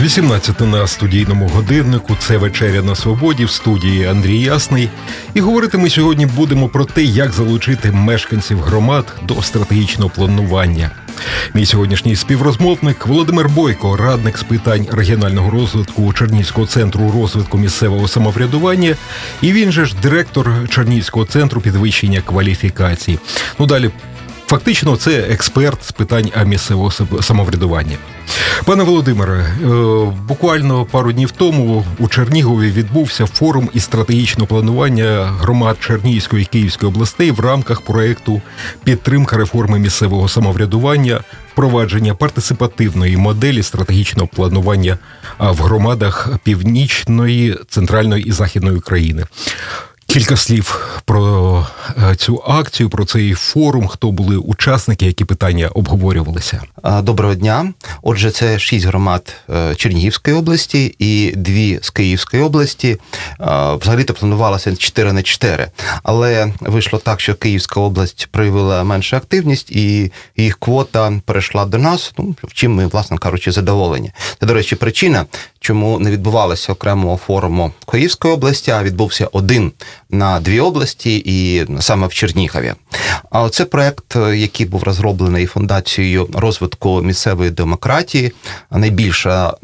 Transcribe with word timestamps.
18 0.00 0.60
на 0.60 0.86
студійному 0.86 1.48
годиннику. 1.48 2.16
Це 2.18 2.36
вечеря 2.36 2.82
на 2.82 2.94
свободі 2.94 3.44
в 3.44 3.50
студії 3.50 4.06
Андрій 4.06 4.40
Ясний. 4.40 4.88
І 5.34 5.40
говорити 5.40 5.78
ми 5.78 5.90
сьогодні 5.90 6.26
будемо 6.26 6.68
про 6.68 6.84
те, 6.84 7.02
як 7.02 7.32
залучити 7.32 7.92
мешканців 7.92 8.60
громад 8.60 9.14
до 9.22 9.42
стратегічного 9.42 10.10
планування. 10.10 10.90
Мій 11.54 11.66
сьогоднішній 11.66 12.16
співрозмовник 12.16 13.06
Володимир 13.06 13.48
Бойко, 13.48 13.96
радник 13.96 14.38
з 14.38 14.42
питань 14.42 14.86
регіонального 14.92 15.50
розвитку 15.50 16.12
Чернівського 16.12 16.66
центру 16.66 17.12
розвитку 17.12 17.58
місцевого 17.58 18.08
самоврядування, 18.08 18.96
і 19.42 19.52
він 19.52 19.72
же 19.72 19.84
ж 19.84 19.94
директор 20.02 20.50
Чернівського 20.68 21.26
центру 21.26 21.60
підвищення 21.60 22.20
кваліфікації. 22.20 23.18
Ну 23.58 23.66
далі 23.66 23.90
Фактично, 24.50 24.96
це 24.96 25.18
експерт 25.18 25.84
з 25.84 25.92
питань 25.92 26.30
місцевого 26.46 26.90
самоврядування. 27.22 27.96
Пане 28.64 28.82
Володимире, 28.84 29.32
е, 29.32 29.66
буквально 30.28 30.84
пару 30.84 31.12
днів 31.12 31.30
тому 31.30 31.84
у 31.98 32.08
Чернігові 32.08 32.70
відбувся 32.70 33.26
форум 33.26 33.68
із 33.72 33.84
стратегічного 33.84 34.46
планування 34.46 35.34
громад 35.40 35.76
Чернігівської 35.80 36.42
і 36.42 36.46
Київської 36.46 36.92
областей 36.92 37.30
в 37.30 37.40
рамках 37.40 37.80
проєкту 37.80 38.42
підтримка 38.84 39.36
реформи 39.36 39.78
місцевого 39.78 40.28
самоврядування, 40.28 41.20
впровадження 41.52 42.14
партисипативної 42.14 43.16
моделі 43.16 43.62
стратегічного 43.62 44.28
планування 44.28 44.98
в 45.38 45.62
громадах 45.62 46.28
північної, 46.44 47.58
центральної 47.68 48.24
і 48.24 48.32
західної 48.32 48.76
України. 48.76 49.24
Кілька 50.12 50.36
слів 50.36 51.00
про 51.04 51.66
е, 52.10 52.16
цю 52.16 52.42
акцію, 52.46 52.90
про 52.90 53.04
цей 53.04 53.34
форум, 53.34 53.88
хто 53.88 54.10
були 54.10 54.36
учасники, 54.36 55.06
які 55.06 55.24
питання 55.24 55.68
обговорювалися. 55.68 56.62
Доброго 57.02 57.34
дня. 57.34 57.72
Отже, 58.02 58.30
це 58.30 58.58
шість 58.58 58.86
громад 58.86 59.34
е, 59.50 59.74
Чернігівської 59.74 60.36
області 60.36 60.94
і 60.98 61.32
дві 61.36 61.78
з 61.82 61.90
Київської 61.90 62.42
області. 62.42 62.96
Взагалі-то 63.80 64.14
планувалося 64.14 64.76
4 64.76 65.12
на 65.12 65.22
4. 65.22 65.66
Але 66.02 66.52
вийшло 66.60 66.98
так, 66.98 67.20
що 67.20 67.34
Київська 67.34 67.80
область 67.80 68.28
проявила 68.30 68.84
меншу 68.84 69.16
активність, 69.16 69.70
і 69.70 70.12
їх 70.36 70.58
квота 70.58 71.12
перейшла 71.24 71.64
до 71.64 71.78
нас. 71.78 72.12
Ну 72.18 72.34
чим 72.52 72.74
ми, 72.74 72.86
власне 72.86 73.18
кажучи, 73.18 73.52
задоволені. 73.52 74.12
Це, 74.40 74.46
до 74.46 74.54
речі, 74.54 74.76
причина, 74.76 75.26
чому 75.60 75.98
не 75.98 76.10
відбувалося 76.10 76.72
окремого 76.72 77.16
форуму 77.16 77.72
Київської 77.92 78.34
області, 78.34 78.70
а 78.70 78.82
відбувся 78.82 79.28
один 79.32 79.72
на 80.10 80.40
дві 80.40 80.60
області, 80.60 81.22
і 81.24 81.66
саме 81.80 82.06
в 82.06 82.12
Чернігові. 82.12 82.74
А 83.30 83.48
це 83.48 83.64
проект, 83.64 84.16
е, 84.16 84.36
який 84.36 84.66
був 84.66 84.82
розроблений 84.82 85.46
фундацією 85.46 86.28
розвитку 86.32 87.02
місцевої 87.02 87.50
демократії. 87.50 88.32
Найбільша 88.70 89.54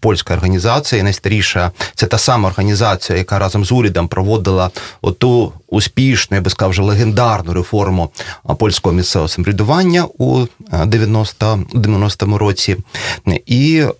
польська 0.00 0.34
організація, 0.34 1.02
найстаріша 1.02 1.72
це 1.94 2.06
та 2.06 2.18
сама 2.18 2.48
організація, 2.48 3.18
яка 3.18 3.38
разом 3.38 3.64
з 3.64 3.72
урядом 3.72 4.08
проводила 4.08 4.70
оту 5.02 5.52
успішну, 5.68 6.34
я 6.34 6.40
би 6.40 6.50
сказав, 6.50 6.70
вже 6.70 6.82
легендарну 6.82 7.52
реформу 7.52 8.10
польського 8.58 8.94
місцевого 8.94 9.28
самоврядування 9.28 10.06
у 10.18 10.46
е, 10.72 10.86
90 10.86 11.64
90-му 11.74 12.38
році. 12.38 12.76
І 13.46 13.78
е, 13.78 13.92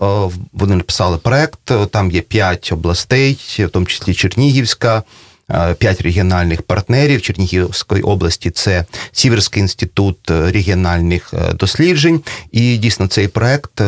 вони 0.53 0.75
написали 0.75 1.19
проект. 1.19 1.73
Там 1.91 2.11
є 2.11 2.21
п'ять 2.21 2.71
областей, 2.73 3.39
в 3.59 3.69
тому 3.69 3.87
числі 3.87 4.15
Чернігівська. 4.15 5.03
Е, 5.51 5.75
П'ять 5.75 6.01
регіональних 6.01 6.63
партнерів 6.63 7.23
Чернігівської 7.23 8.03
області 8.03 8.51
це 8.51 8.85
Сіверський 9.13 9.61
інститут 9.61 10.31
е, 10.31 10.53
регіональних 10.53 11.35
е, 11.35 11.53
досліджень. 11.53 12.21
І 12.53 12.77
дійсно 12.77 13.07
цей 13.07 13.29
проект 13.29 13.81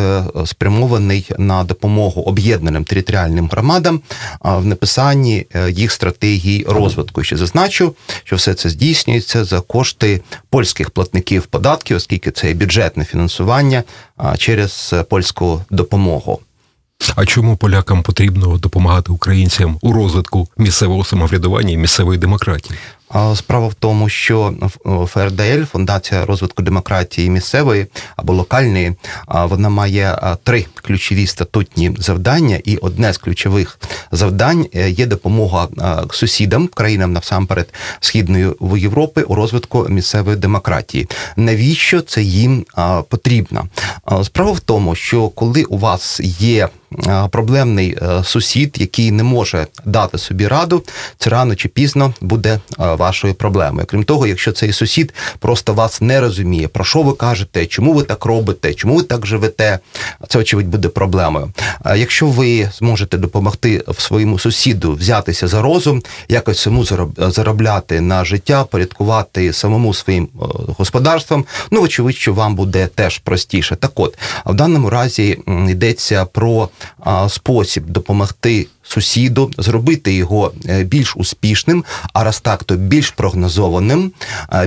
спрямований 0.47 1.31
на 1.39 1.65
допомогу 1.65 2.23
об'єднаним 2.23 2.85
територіальним 2.85 3.49
громадам 3.49 4.01
в 4.41 4.67
написанні 4.67 5.47
їх 5.69 5.93
стратегій 5.93 6.65
розвитку. 6.69 7.25
Ще 7.25 7.37
зазначу, 7.37 7.95
що 8.25 8.37
все 8.37 8.55
це 8.55 8.69
здійснюється 8.69 9.45
за 9.45 9.61
кошти 9.61 10.23
польських 10.51 10.91
платників 10.91 11.47
податків, 11.47 11.97
оскільки 11.97 12.31
це 12.31 12.55
бюджетне 12.55 13.05
фінансування 13.05 13.83
через 14.39 14.95
польську 15.09 15.63
допомогу. 15.71 16.41
А 17.17 17.27
чому 17.27 17.57
полякам 17.57 18.03
потрібно 18.03 18.59
допомагати 18.59 19.13
українцям 19.13 19.79
у 19.83 19.93
розвитку 19.93 20.49
місцевого 20.59 21.05
самоврядування 21.05 21.71
і 21.71 21.77
місцевої 21.77 22.19
демократії? 22.19 22.79
Справа 23.35 23.69
в 23.69 23.75
тому, 23.75 24.09
що 24.09 24.55
ФРДЛ, 25.07 25.65
Фундація 25.73 26.25
розвитку 26.27 26.63
демократії 26.63 27.31
місцевої 27.31 27.87
або 28.17 28.33
локальної, 28.33 28.95
вона 29.29 29.69
має 29.69 30.37
три 30.43 30.67
ключові 30.75 31.27
статутні 31.27 31.97
завдання, 31.99 32.61
і 32.65 32.77
одне 32.77 33.13
з 33.13 33.19
ключових 33.19 33.79
завдань 34.13 34.67
е, 34.75 34.91
є 34.91 35.07
допомога 35.07 35.69
сусідам, 36.11 36.69
країнам 36.69 37.13
насамперед 37.13 37.75
Східної 38.01 38.51
Європи 38.77 39.23
у 39.23 39.35
розвитку 39.35 39.87
місцевої 39.89 40.37
демократії. 40.37 41.09
Навіщо 41.37 42.01
це 42.01 42.23
їм 42.23 42.65
потрібно? 43.09 43.67
Справа 44.23 44.53
в 44.53 44.61
тому, 44.61 44.95
що 44.95 45.29
коли 45.29 45.65
у 45.65 45.79
вас 45.79 46.21
є 46.41 46.69
проблемний 47.31 47.99
е, 48.03 48.25
сусід, 48.25 48.77
який 48.79 49.11
не 49.11 49.23
може 49.23 49.67
дати 49.85 50.19
собі 50.19 50.49
раду, 50.49 50.83
це 51.19 51.31
рано 51.31 51.55
чи 51.55 51.69
пізно 51.69 52.15
буде 52.21 52.61
вашою 52.97 53.35
проблемою. 53.35 53.87
Крім 53.87 54.05
того, 54.05 54.27
якщо 54.27 54.53
цей 54.53 54.73
сусід 54.73 55.15
просто 55.39 55.75
вас 55.75 56.01
не 56.01 56.21
розуміє, 56.21 56.69
про 56.69 56.85
що 56.85 57.03
ви 57.03 57.13
кажете, 57.13 57.67
чому 57.67 57.93
ви 57.93 58.03
так 58.03 58.25
робите, 58.25 58.75
чому 58.75 58.97
ви 58.97 59.03
так 59.03 59.27
живете, 59.27 59.79
це 60.29 60.39
очевидь 60.39 60.69
буде 60.69 60.89
проблемою. 60.89 61.53
А 61.83 61.97
Якщо 61.97 62.27
ви 62.27 62.71
зможете 62.79 63.19
допомогти 63.19 63.85
своєму 63.99 64.39
сусіду 64.39 64.93
взятися 64.93 65.49
за 65.49 65.63
розум, 65.63 66.03
якось 66.29 66.59
саму 66.59 66.83
зароб- 66.83 67.31
заробляти 67.31 68.01
на 68.01 68.25
життя, 68.25 68.65
порядкувати 68.65 69.53
самому 69.53 69.95
своїм 69.95 70.25
е, 70.35 70.45
господарством, 70.79 71.45
ну 71.71 71.81
вочевидь, 71.81 72.17
що 72.17 72.35
вам 72.35 72.55
буде 72.55 72.87
теж 72.87 73.19
простіше. 73.19 73.77
Так 73.77 74.01
от, 74.01 74.19
в 74.47 74.55
даному 74.55 74.91
разі 74.91 75.39
йдеться 75.69 76.25
про 76.25 76.69
спосіб 77.29 77.85
допомогти 77.87 78.67
сусіду, 78.89 79.51
зробити 79.59 80.15
його 80.15 80.53
е, 80.69 80.85
більш 80.85 81.17
успішним, 81.17 81.85
а 82.13 82.25
раз 82.25 82.41
так, 82.41 82.65
то 82.65 82.77
більш 82.77 83.11
прогнозованим, 83.11 84.13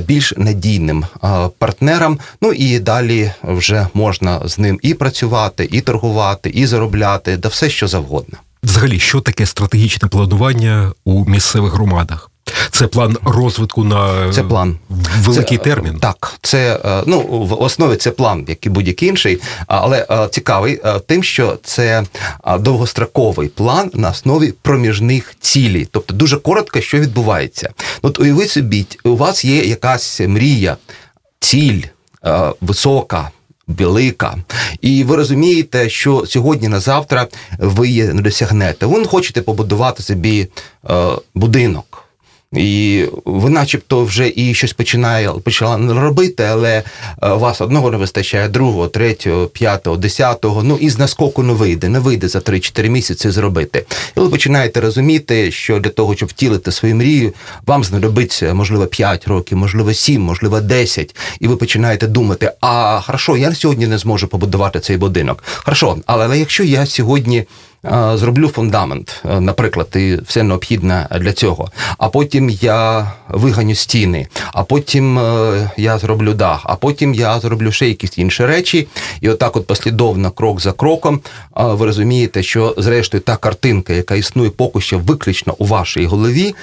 більш 0.05 0.33
надійним 0.37 1.05
а, 1.21 1.49
партнером. 1.57 2.19
Ну 2.41 2.53
і 2.53 2.79
далі 2.79 3.31
вже 3.43 3.87
можна 3.93 4.47
з 4.47 4.59
ним 4.59 4.79
і 4.81 4.93
працювати, 4.93 5.69
і 5.71 5.81
торгувати, 5.81 6.49
і 6.49 6.65
заробляти, 6.65 7.37
да 7.37 7.49
все 7.49 7.69
що 7.69 7.87
завгодно. 7.87 8.37
Взагалі, 8.63 8.99
що 8.99 9.21
таке 9.21 9.45
стратегічне 9.45 10.07
планування 10.07 10.91
у 11.05 11.25
місцевих 11.25 11.73
громадах? 11.73 12.31
Це 12.71 12.87
план 12.87 13.17
розвитку 13.23 13.83
на 13.83 14.31
Це 14.33 14.43
план. 14.43 14.77
великий 15.19 15.57
Це, 15.57 15.63
термін. 15.63 15.97
Так, 15.99 16.33
це 16.41 16.79
е, 16.85 17.03
ну 17.05 17.19
в 17.21 17.61
основі 17.61 17.95
це 17.95 18.11
план, 18.11 18.45
як 18.47 18.65
і 18.65 18.69
будь-який 18.69 19.09
інший, 19.09 19.41
але 19.67 20.07
е, 20.11 20.27
цікавий 20.31 20.81
е, 20.85 20.99
тим, 20.99 21.23
що 21.23 21.57
це 21.63 22.03
е, 22.47 22.57
довгостроковий 22.57 23.47
план 23.47 23.91
на 23.93 24.09
основі 24.09 24.53
проміжних 24.61 25.35
цілей. 25.39 25.87
Тобто 25.91 26.13
дуже 26.13 26.37
коротко, 26.37 26.81
що 26.81 26.99
відбувається. 26.99 27.69
От 28.01 28.19
уявіть 28.19 28.49
собі, 28.49 28.85
у 29.03 29.15
вас 29.15 29.45
є 29.45 29.63
якась 29.63 30.19
мрія, 30.19 30.77
ціль 31.39 31.81
е, 32.25 32.51
висока. 32.61 33.31
Велика, 33.77 34.35
і 34.81 35.03
ви 35.03 35.15
розумієте, 35.15 35.89
що 35.89 36.23
сьогодні 36.27 36.67
на 36.67 36.79
завтра 36.79 37.27
ви 37.59 37.87
її 37.87 38.03
не 38.03 38.21
досягнете. 38.21 38.85
Ви 38.85 39.05
хочете 39.05 39.41
побудувати 39.41 40.03
собі 40.03 40.47
е, 40.89 40.93
будинок. 41.35 42.08
І 42.53 43.05
ви, 43.25 43.49
начебто, 43.49 44.03
вже 44.03 44.31
і 44.35 44.53
щось 44.53 44.73
починає 44.73 45.31
почала 45.31 45.77
робити, 46.01 46.43
але 46.43 46.71
е, 46.77 46.83
вас 47.21 47.61
одного 47.61 47.91
не 47.91 47.97
вистачає, 47.97 48.49
другого, 48.49 48.87
третього, 48.87 49.47
п'ятого, 49.47 49.97
десятого. 49.97 50.63
Ну 50.63 50.77
і 50.81 50.89
з 50.89 50.97
наскоку 50.97 51.43
не 51.43 51.53
вийде, 51.53 51.89
не 51.89 51.99
вийде 51.99 52.27
за 52.27 52.39
3-4 52.39 52.89
місяці 52.89 53.29
зробити. 53.29 53.85
І 54.17 54.19
ви 54.19 54.29
починаєте 54.29 54.81
розуміти, 54.81 55.51
що 55.51 55.79
для 55.79 55.89
того, 55.89 56.15
щоб 56.15 56.29
втілити 56.29 56.71
свою 56.71 56.95
мрію, 56.95 57.33
вам 57.67 57.83
знадобиться 57.83 58.53
можливо 58.53 58.85
5 58.85 59.27
років, 59.27 59.57
можливо 59.57 59.93
7, 59.93 60.21
можливо 60.21 60.61
10. 60.61 61.15
І 61.39 61.47
ви 61.47 61.55
починаєте 61.55 62.07
думати: 62.07 62.51
а 62.61 63.01
хорошо, 63.05 63.37
я 63.37 63.55
сьогодні 63.55 63.87
не 63.87 63.97
зможу 63.97 64.27
побудувати 64.27 64.79
цей 64.79 64.97
будинок. 64.97 65.43
Хорошо, 65.55 65.97
але, 66.05 66.25
але 66.25 66.39
якщо 66.39 66.63
я 66.63 66.85
сьогодні 66.85 67.45
зроблю 68.15 68.47
фундамент, 68.47 69.23
е, 69.29 69.39
наприклад, 69.39 69.87
і 69.95 70.17
все 70.27 70.43
необхідне 70.43 71.07
для 71.19 71.33
цього. 71.33 71.71
А 71.97 72.09
потім 72.09 72.49
я 72.49 73.11
виганю 73.29 73.75
стіни, 73.75 74.27
а 74.53 74.63
потім 74.63 75.19
е, 75.19 75.71
я 75.77 75.97
зроблю 75.97 76.33
дах, 76.33 76.61
а 76.63 76.75
потім 76.75 77.13
я 77.13 77.39
зроблю 77.39 77.71
ще 77.71 77.87
якісь 77.87 78.17
інші 78.17 78.45
речі. 78.45 78.87
І 79.21 79.29
отак, 79.29 79.55
от 79.55 79.67
послідовно, 79.67 80.31
крок 80.31 80.61
за 80.61 80.71
кроком, 80.71 81.21
е, 81.57 81.63
ви 81.63 81.85
розумієте, 81.85 82.43
що 82.43 82.73
зрештою 82.77 83.21
та 83.21 83.37
картинка, 83.37 83.93
яка 83.93 84.15
існує 84.15 84.49
поки 84.49 84.81
що 84.81 84.99
виключно 84.99 85.55
у 85.57 85.65
вашій 85.65 86.05
голові. 86.05 86.55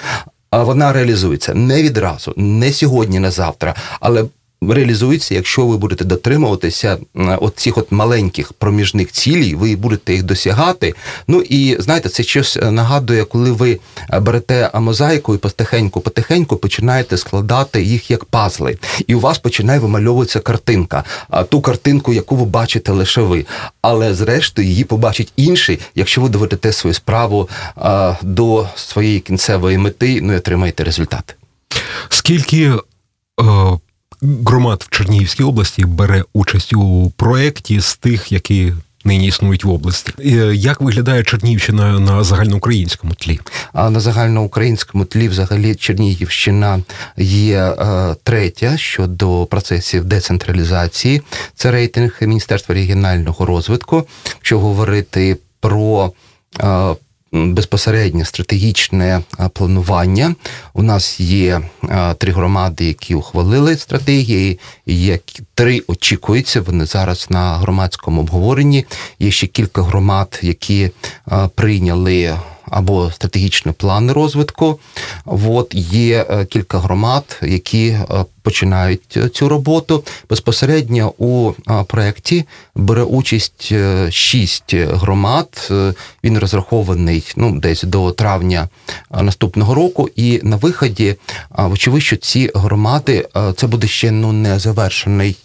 вона 0.51 0.93
реалізується 0.93 1.53
не 1.53 1.83
відразу, 1.83 2.33
не 2.35 2.71
сьогодні, 2.71 3.19
не 3.19 3.31
завтра, 3.31 3.75
але 3.99 4.25
реалізується, 4.61 5.35
якщо 5.35 5.65
ви 5.65 5.77
будете 5.77 6.05
дотримуватися 6.05 6.97
от 7.15 7.55
цих 7.55 7.77
от 7.77 7.91
маленьких 7.91 8.53
проміжних 8.53 9.11
цілей, 9.11 9.55
ви 9.55 9.75
будете 9.75 10.13
їх 10.13 10.23
досягати. 10.23 10.93
Ну 11.27 11.41
і 11.41 11.77
знаєте, 11.79 12.09
це 12.09 12.23
щось 12.23 12.57
нагадує, 12.61 13.23
коли 13.23 13.51
ви 13.51 13.79
берете 14.21 14.71
мозаїку 14.73 15.35
і 15.35 15.37
потихеньку, 15.37 16.01
потихеньку 16.01 16.57
починаєте 16.57 17.17
складати 17.17 17.83
їх 17.83 18.11
як 18.11 18.25
пазли, 18.25 18.77
і 19.07 19.15
у 19.15 19.19
вас 19.19 19.39
починає 19.39 19.79
вимальовуватися 19.79 20.39
картинка, 20.39 21.03
ту 21.49 21.61
картинку, 21.61 22.13
яку 22.13 22.35
ви 22.35 22.45
бачите 22.45 22.91
лише 22.91 23.21
ви. 23.21 23.45
Але 23.81 24.13
зрештою 24.13 24.67
її 24.67 24.83
побачить 24.83 25.33
інший, 25.35 25.79
якщо 25.95 26.21
ви 26.21 26.29
доведете 26.29 26.71
свою 26.71 26.93
справу 26.93 27.49
до 28.21 28.67
своєї 28.75 29.19
кінцевої 29.19 29.77
мети, 29.77 30.19
ну 30.21 30.33
і 30.33 30.37
отримаєте 30.37 30.83
результат. 30.83 31.35
Скільки 32.09 32.71
е, 33.41 33.43
громад 34.21 34.85
в 34.87 34.97
Чернігівській 34.97 35.43
області 35.43 35.85
бере 35.85 36.23
участь 36.33 36.73
у 36.73 37.11
проєкті 37.17 37.79
з 37.79 37.95
тих, 37.95 38.31
які 38.31 38.73
нині 39.05 39.27
існують 39.27 39.63
в 39.63 39.69
області. 39.69 40.13
Е, 40.19 40.55
як 40.55 40.81
виглядає 40.81 41.23
Чернігівщина 41.23 41.99
на 41.99 42.23
загальноукраїнському 42.23 43.13
тлі? 43.13 43.39
А 43.73 43.89
на 43.89 43.99
загальноукраїнському 43.99 45.05
тлі, 45.05 45.27
взагалі, 45.27 45.75
Чернігівщина 45.75 46.79
є 47.17 47.57
е, 47.57 48.15
третя 48.23 48.77
щодо 48.77 49.45
процесів 49.45 50.05
децентралізації. 50.05 51.21
Це 51.55 51.71
рейтинг 51.71 52.17
Міністерства 52.21 52.75
регіонального 52.75 53.45
розвитку. 53.45 54.07
Якщо 54.35 54.59
говорити 54.59 55.37
про 55.59 56.11
е, 56.59 56.95
безпосереднє 57.31 58.25
стратегічне 58.25 59.21
планування. 59.53 60.35
У 60.73 60.83
нас 60.83 61.19
є 61.19 61.61
три 62.17 62.31
громади, 62.31 62.85
які 62.85 63.15
ухвалили 63.15 63.77
стратегії. 63.77 64.59
Є 64.85 65.19
три 65.55 65.81
очікуються. 65.87 66.61
Вони 66.61 66.85
зараз 66.85 67.27
на 67.29 67.57
громадському 67.57 68.21
обговоренні. 68.21 68.85
Є 69.19 69.31
ще 69.31 69.47
кілька 69.47 69.81
громад, 69.81 70.39
які 70.43 70.89
прийняли 71.55 72.35
або 72.69 73.11
стратегічні 73.11 73.71
плани 73.71 74.13
розвитку. 74.13 74.79
От 75.25 75.71
є 75.75 76.25
е, 76.29 76.45
кілька 76.45 76.79
громад, 76.79 77.39
які 77.41 77.97
е, 78.47 78.49
починають 78.49 79.17
цю 79.33 79.49
роботу. 79.49 80.03
Безпосередньо 80.29 81.13
у 81.17 81.51
е, 81.51 81.83
проєкті 81.87 82.45
бере 82.75 83.03
участь 83.03 83.73
шість 84.09 84.73
громад. 84.73 85.71
Він 86.23 86.37
розрахований 86.37 87.33
ну 87.35 87.59
десь 87.59 87.83
до 87.83 88.11
травня 88.11 88.69
наступного 89.11 89.75
року. 89.75 90.09
І 90.15 90.39
на 90.43 90.55
виході, 90.55 91.15
вочевидь, 91.57 92.03
що 92.03 92.15
ці 92.15 92.51
громади 92.55 93.27
це 93.55 93.67
буде 93.67 93.87
ще 93.87 94.11
ну 94.11 94.31
не 94.31 94.59
завершений, 94.59 95.37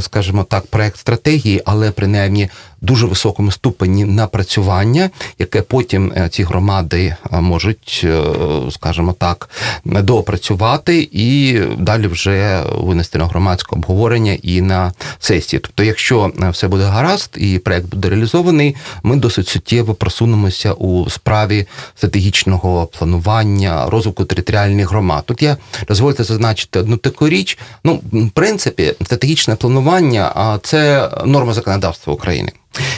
скажімо 0.00 0.44
так, 0.44 0.66
проект 0.66 0.98
стратегії, 0.98 1.62
але 1.64 1.90
принаймні 1.90 2.48
дуже 2.80 3.06
високому 3.06 3.50
ступені 3.50 4.04
напрацювання, 4.04 5.10
яке 5.38 5.62
потім 5.62 6.12
е, 6.16 6.28
ці 6.28 6.42
громади 6.42 7.16
е, 7.32 7.40
можуть, 7.40 8.00
е, 8.04 8.22
скажімо 8.70 9.12
так, 9.12 9.50
доопрацювати 9.84 11.08
і 11.12 11.60
далі 11.78 11.95
вже 12.04 12.62
винести 12.78 13.18
на 13.18 13.26
громадське 13.26 13.76
обговорення 13.76 14.38
і 14.42 14.60
на 14.60 14.92
сесії. 15.18 15.60
Тобто, 15.60 15.82
якщо 15.82 16.32
все 16.50 16.68
буде 16.68 16.84
гаразд 16.84 17.30
і 17.36 17.58
проект 17.58 17.86
буде 17.86 18.08
реалізований, 18.08 18.76
ми 19.02 19.16
досить 19.16 19.48
суттєво 19.48 19.94
просунемося 19.94 20.72
у 20.72 21.10
справі 21.10 21.66
стратегічного 21.94 22.86
планування 22.86 23.90
розвитку 23.90 24.24
територіальних 24.24 24.90
громад. 24.90 25.24
Тут 25.26 25.42
я 25.42 25.56
дозвольте 25.88 26.24
зазначити 26.24 26.78
одну 26.78 26.96
таку 26.96 27.28
річ. 27.28 27.58
Ну, 27.84 28.00
в 28.12 28.30
принципі, 28.30 28.94
стратегічне 29.04 29.56
планування 29.56 30.58
це 30.62 31.10
норма 31.24 31.54
законодавства 31.54 32.12
України. 32.12 32.52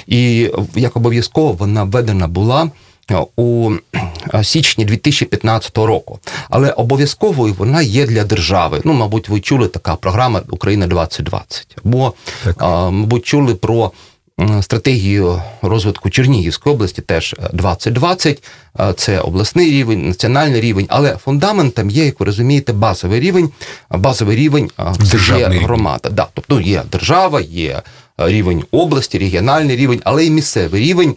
І 0.07 0.51
як 0.75 0.97
обов'язково 0.97 1.53
вона 1.53 1.85
введена 1.85 2.29
була. 2.29 2.71
У 3.37 3.73
січні 4.43 4.85
2015 4.85 5.79
року, 5.79 6.19
але 6.51 6.71
обов'язковою 6.71 7.55
вона 7.59 7.83
є 7.83 8.07
для 8.07 8.25
держави. 8.25 8.81
Ну, 8.85 8.93
мабуть, 8.93 9.29
ви 9.29 9.41
чули 9.41 9.69
така 9.69 9.97
програма 9.97 10.43
Україна 10.51 10.87
2020 10.87 11.77
Або, 11.85 12.13
так. 12.45 12.61
мабуть, 12.93 13.27
чули 13.27 13.55
про 13.55 13.93
стратегію 14.61 15.43
розвитку 15.63 16.11
Чернігівської 16.11 16.75
області, 16.75 17.03
теж 17.03 17.35
2020. 17.53 18.43
Це 18.97 19.21
обласний 19.21 19.71
рівень, 19.71 20.09
національний 20.09 20.61
рівень, 20.61 20.87
але 20.89 21.17
фундаментом 21.17 21.91
є, 21.91 22.05
як 22.05 22.21
ви 22.21 22.27
розумієте, 22.27 22.73
базовий 22.73 23.21
рівень. 23.21 23.51
Базовий 23.91 24.37
рівень 24.37 24.71
це 25.11 25.39
є 25.39 25.47
громада. 25.47 26.11
Да, 26.11 26.27
тобто 26.35 26.61
є 26.61 26.83
держава, 26.93 27.41
є 27.41 27.83
рівень 28.19 28.65
області, 28.71 29.19
регіональний 29.19 29.77
рівень, 29.77 30.01
але 30.05 30.25
й 30.25 30.31
місцевий 30.31 30.83
рівень. 30.83 31.17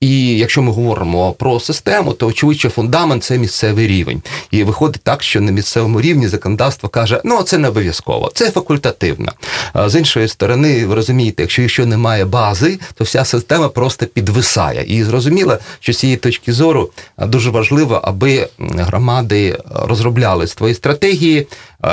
І 0.00 0.38
якщо 0.38 0.62
ми 0.62 0.72
говоримо 0.72 1.32
про 1.32 1.60
систему, 1.60 2.12
то 2.12 2.26
очевидно, 2.26 2.70
фундамент 2.70 3.24
це 3.24 3.38
місцевий 3.38 3.86
рівень. 3.86 4.22
І 4.50 4.64
виходить 4.64 5.02
так, 5.02 5.22
що 5.22 5.40
на 5.40 5.52
місцевому 5.52 6.00
рівні 6.00 6.28
законодавство 6.28 6.88
каже, 6.88 7.20
ну 7.24 7.42
це 7.42 7.58
не 7.58 7.68
обов'язково, 7.68 8.30
це 8.34 8.50
факультативно. 8.50 9.32
З 9.74 9.98
іншої 9.98 10.28
сторони, 10.28 10.86
ви 10.86 10.94
розумієте, 10.94 11.42
якщо 11.42 11.62
якщо 11.62 11.86
немає 11.86 12.24
бази, 12.24 12.78
то 12.94 13.04
вся 13.04 13.24
система 13.24 13.68
просто 13.68 14.06
підвисає. 14.06 14.84
І 14.86 15.04
зрозуміло, 15.04 15.58
що 15.80 15.92
з 15.92 15.98
цієї 15.98 16.16
точки 16.16 16.52
зору 16.52 16.90
дуже 17.18 17.50
важливо, 17.50 18.00
аби 18.04 18.48
громади 18.58 19.58
розробляли 19.74 20.46
свої 20.46 20.74
стратегії, 20.74 21.46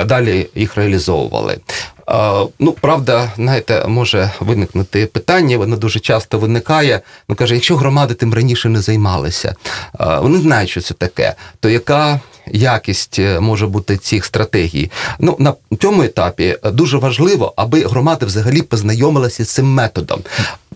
далі 0.06 0.48
їх 0.56 0.76
реалізовували. 0.76 1.58
Ну, 2.60 2.72
правда, 2.82 3.32
знаєте, 3.36 3.86
може 3.88 4.32
виникнути 4.40 5.06
питання, 5.06 5.58
воно 5.58 5.78
дуже 5.78 6.00
часто 6.00 6.40
виникає. 6.40 7.02
Ну 7.30 7.36
каже, 7.36 7.54
якщо 7.54 7.76
громади 7.76 8.14
тим 8.14 8.34
раніше 8.34 8.70
не 8.70 8.82
займалися, 8.82 9.56
вони 10.00 10.40
знають, 10.40 10.70
що 10.70 10.82
це 10.82 10.94
таке, 10.94 11.36
то 11.60 11.70
яка 11.70 12.20
якість 12.52 13.20
е, 13.20 13.40
може 13.40 13.68
бути 13.68 13.98
цих 13.98 14.26
стратегій? 14.26 14.92
Ну 15.20 15.36
на 15.40 15.54
цьому 15.82 16.04
етапі 16.04 16.58
дуже 16.64 16.98
важливо, 16.98 17.54
аби 17.56 17.82
громади 17.82 18.26
взагалі 18.26 18.62
познайомилися 18.62 19.46
з 19.46 19.50
цим 19.50 19.74
методом. 19.74 20.20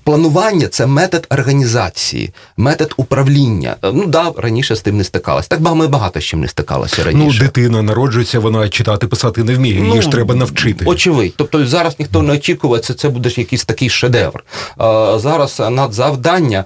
Планування 0.04 0.68
це 0.68 0.86
метод 0.86 1.28
організації, 1.30 2.30
метод 2.58 2.94
управління. 2.98 3.76
Ну 3.84 4.06
да, 4.06 4.32
раніше 4.38 4.76
з 4.76 4.82
тим 4.82 4.98
не 4.98 5.04
стикалася. 5.04 5.48
Так 5.50 5.60
ми 5.60 5.88
багато 5.88 6.20
з 6.20 6.24
чим 6.24 6.42
не 6.42 6.48
стикалося 6.48 7.04
раніше. 7.04 7.40
Ну, 7.40 7.46
дитина 7.46 7.82
народжується, 7.82 8.40
вона 8.40 8.70
читати, 8.70 9.08
писати 9.08 9.44
не 9.44 9.56
вміє. 9.56 9.76
Її 9.76 9.96
ну, 9.96 10.02
ж 10.02 10.10
треба 10.10 10.36
навчити. 10.36 10.86
Очевидь. 10.86 11.34
Тобто 11.38 11.66
зараз 11.66 11.96
ніхто 12.00 12.22
не 12.22 12.34
очікує, 12.34 12.82
це 12.82 12.94
це 12.94 13.10
буде 13.10 13.30
якийсь 13.38 13.66
такий 13.66 13.90
шедевр. 13.90 14.44
А, 14.78 15.20
зараз 15.20 15.62
надзавдання 15.72 16.66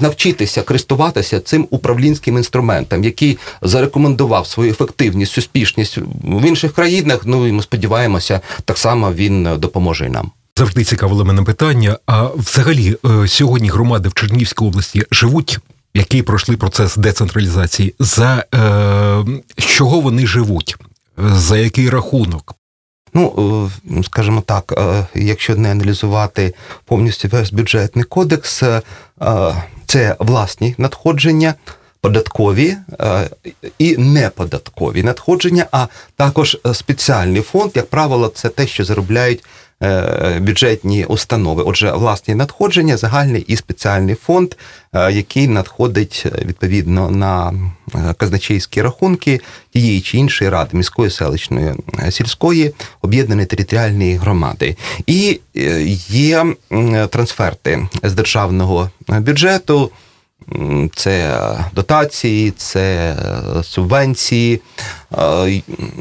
навчитися 0.00 0.62
користуватися 0.62 1.40
цим 1.40 1.66
управлінським 1.70 2.36
інструментом, 2.36 3.04
який 3.04 3.38
зарекомендував 3.62 4.27
свою 4.44 4.70
ефективність, 4.70 5.38
успішність 5.38 5.98
в 6.22 6.44
інших 6.44 6.72
країнах. 6.72 7.20
Ну 7.24 7.46
і 7.46 7.52
ми 7.52 7.62
сподіваємося, 7.62 8.40
так 8.64 8.78
само 8.78 9.12
він 9.12 9.48
допоможе 9.58 10.06
і 10.06 10.08
нам. 10.08 10.30
Завжди 10.58 10.84
цікавило 10.84 11.24
мене 11.24 11.42
питання. 11.42 11.98
А 12.06 12.28
взагалі 12.36 12.96
е, 13.04 13.28
сьогодні 13.28 13.68
громади 13.68 14.08
в 14.08 14.14
Чернігівській 14.14 14.64
області 14.64 15.02
живуть, 15.10 15.58
які 15.94 16.22
пройшли 16.22 16.56
процес 16.56 16.96
децентралізації, 16.96 17.94
за 17.98 18.44
е, 18.54 19.24
чого 19.56 20.00
вони 20.00 20.26
живуть, 20.26 20.76
за 21.18 21.58
який 21.58 21.90
рахунок? 21.90 22.54
Ну, 23.14 23.70
е, 23.90 24.02
скажімо 24.02 24.40
так, 24.46 24.74
е, 24.78 25.06
якщо 25.14 25.56
не 25.56 25.70
аналізувати 25.70 26.54
повністю 26.84 27.28
весь 27.28 27.52
бюджетний 27.52 28.04
кодекс, 28.04 28.62
це 29.86 30.16
власні 30.18 30.74
надходження. 30.78 31.54
Податкові 32.00 32.76
і 33.78 33.96
неподаткові 33.96 35.02
надходження, 35.02 35.66
а 35.72 35.86
також 36.16 36.58
спеціальний 36.72 37.42
фонд, 37.42 37.72
як 37.74 37.86
правило, 37.86 38.28
це 38.28 38.48
те, 38.48 38.66
що 38.66 38.84
заробляють 38.84 39.44
Е, 39.82 40.40
бюджетні 40.40 41.04
установи. 41.04 41.62
Отже, 41.62 41.92
власні 41.92 42.34
надходження, 42.34 42.96
загальний 42.96 43.44
і 43.48 43.56
спеціальний 43.56 44.14
фонд, 44.14 44.54
е, 44.92 45.12
який 45.12 45.48
надходить 45.48 46.22
е, 46.26 46.44
відповідно 46.44 47.10
на 47.10 47.52
казначейські 48.16 48.82
рахунки 48.82 49.40
тієї 49.72 50.00
чи 50.00 50.18
іншої 50.18 50.50
ради 50.50 50.76
міської 50.76 51.10
селищної 51.10 51.74
сільської 52.10 52.74
об'єднаної 53.02 53.46
територіальної 53.46 54.16
громади. 54.16 54.76
І 55.06 55.40
є 56.08 56.46
трансферти 57.10 57.88
з 58.02 58.12
державного 58.12 58.90
бюджету 59.08 59.90
це 60.94 61.40
дотації, 61.72 62.50
це 62.50 63.16
субвенції, 63.62 64.60
е, 65.07 65.07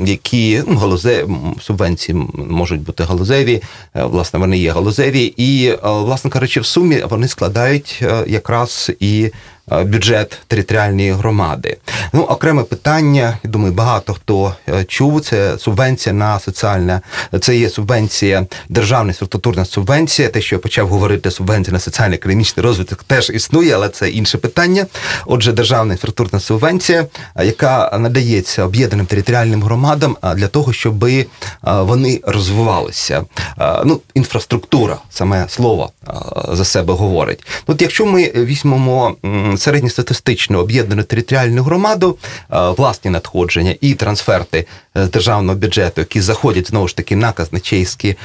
які 0.06 0.64
ну, 0.68 0.78
галузеві 0.78 1.28
субвенції 1.62 2.28
можуть 2.34 2.82
бути 2.82 3.04
галузеві, 3.04 3.62
е, 3.96 4.04
власне, 4.04 4.40
вони 4.40 4.58
є 4.58 4.72
галузеві, 4.72 5.34
і, 5.38 5.68
е, 5.68 5.78
власне 5.84 6.32
кажучи, 6.32 6.60
в 6.60 6.66
сумі 6.66 7.04
вони 7.10 7.28
складають 7.28 8.04
якраз 8.28 8.92
і 9.00 9.32
е, 9.72 9.84
бюджет 9.84 10.38
територіальної 10.48 11.12
громади. 11.12 11.78
Ну, 12.14 12.24
окреме 12.24 12.64
питання, 12.64 13.38
я 13.44 13.50
думаю, 13.50 13.74
багато 13.74 14.14
хто 14.14 14.56
е, 14.70 14.84
чув. 14.84 15.22
Це 15.22 15.58
субвенція 15.58 16.14
на 16.14 16.40
соціальне, 16.40 17.02
це 17.42 17.58
є 17.58 17.70
субвенція, 17.70 18.46
державна 18.70 19.14
структурна 19.14 19.66
субвенція. 19.66 20.30
Те, 20.30 20.42
що 20.42 20.56
я 20.56 20.60
почав 20.60 20.88
говорити, 20.88 21.32
субвенція 21.32 21.74
на 21.74 21.80
соціально-економічний 21.80 22.64
розвиток 22.64 23.04
теж 23.04 23.30
існує, 23.30 23.76
але 23.76 23.90
це 23.90 24.10
інше 24.10 24.38
питання. 24.38 24.86
Отже, 25.26 25.52
державна 25.52 25.98
структурна 25.98 26.40
субвенція, 26.40 27.06
е, 27.36 27.46
яка 27.46 27.98
надається 28.00 28.64
об'єднаним 28.64 28.97
територіальним 29.06 29.64
громадам 29.64 30.18
для 30.36 30.48
того, 30.48 30.74
щоб 30.74 31.06
вони 31.64 32.22
розвивалися. 32.24 33.26
Ну, 33.86 34.02
інфраструктура, 34.14 34.98
саме 35.10 35.46
слово 35.50 35.92
за 36.52 36.66
себе 36.66 36.94
говорить. 36.94 37.46
От 37.68 37.82
якщо 37.82 38.06
ми 38.06 38.32
візьмемо 38.36 39.16
середньостатистичну 39.58 40.60
об'єднану 40.60 41.04
територіальну 41.04 41.64
громаду, 41.64 42.18
власні 42.50 43.12
надходження 43.12 43.76
і 43.82 43.94
трансферти 43.94 44.66
е, 44.96 45.06
державного 45.06 45.60
бюджету, 45.60 46.02
які 46.02 46.22
заходять 46.22 46.68
знову 46.68 46.88
ж 46.88 46.96
таки 46.96 47.16
на 47.16 47.32
казначейські 47.32 48.16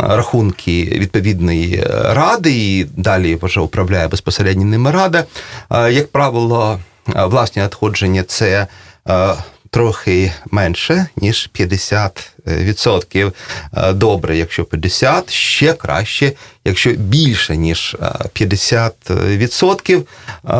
рахунки 0.00 0.84
відповідної 0.84 1.74
е, 1.74 1.84
ради, 2.14 2.52
і 2.52 2.84
далі 2.84 3.38
вже 3.42 3.60
управляє 3.60 4.08
безпосередньо 4.08 4.64
ними 4.64 4.90
рада. 4.90 5.24
Як 5.70 6.12
правило, 6.12 6.80
власні 7.06 7.62
надходження 7.62 8.22
це 8.22 8.66
е, 9.08 9.34
трохи 9.76 10.32
менше, 10.50 11.06
ніж 11.16 11.50
50%. 11.54 12.35
Е, 12.46 13.92
Добре, 13.92 14.36
якщо 14.36 14.64
50, 14.64 15.30
ще 15.32 15.72
краще, 15.72 16.32
якщо 16.64 16.90
більше, 16.90 17.56
ніж 17.56 17.96
е, 18.02 18.06
50%. 18.34 19.96
Е, 19.98 20.02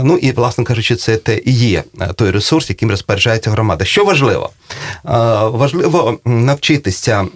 Ну 0.04 0.16
і, 0.16 0.32
власне 0.32 0.64
кажучи, 0.64 0.96
це 0.96 1.16
те 1.16 1.40
і 1.44 1.52
є 1.52 1.84
той 2.14 2.30
ресурс, 2.30 2.70
яким 2.70 2.90
розпоряджається 2.90 3.50
громада. 3.50 3.84
Що 3.84 4.04
важливо? 4.04 4.50
Важливо 5.44 6.18
навчитися 6.24 7.26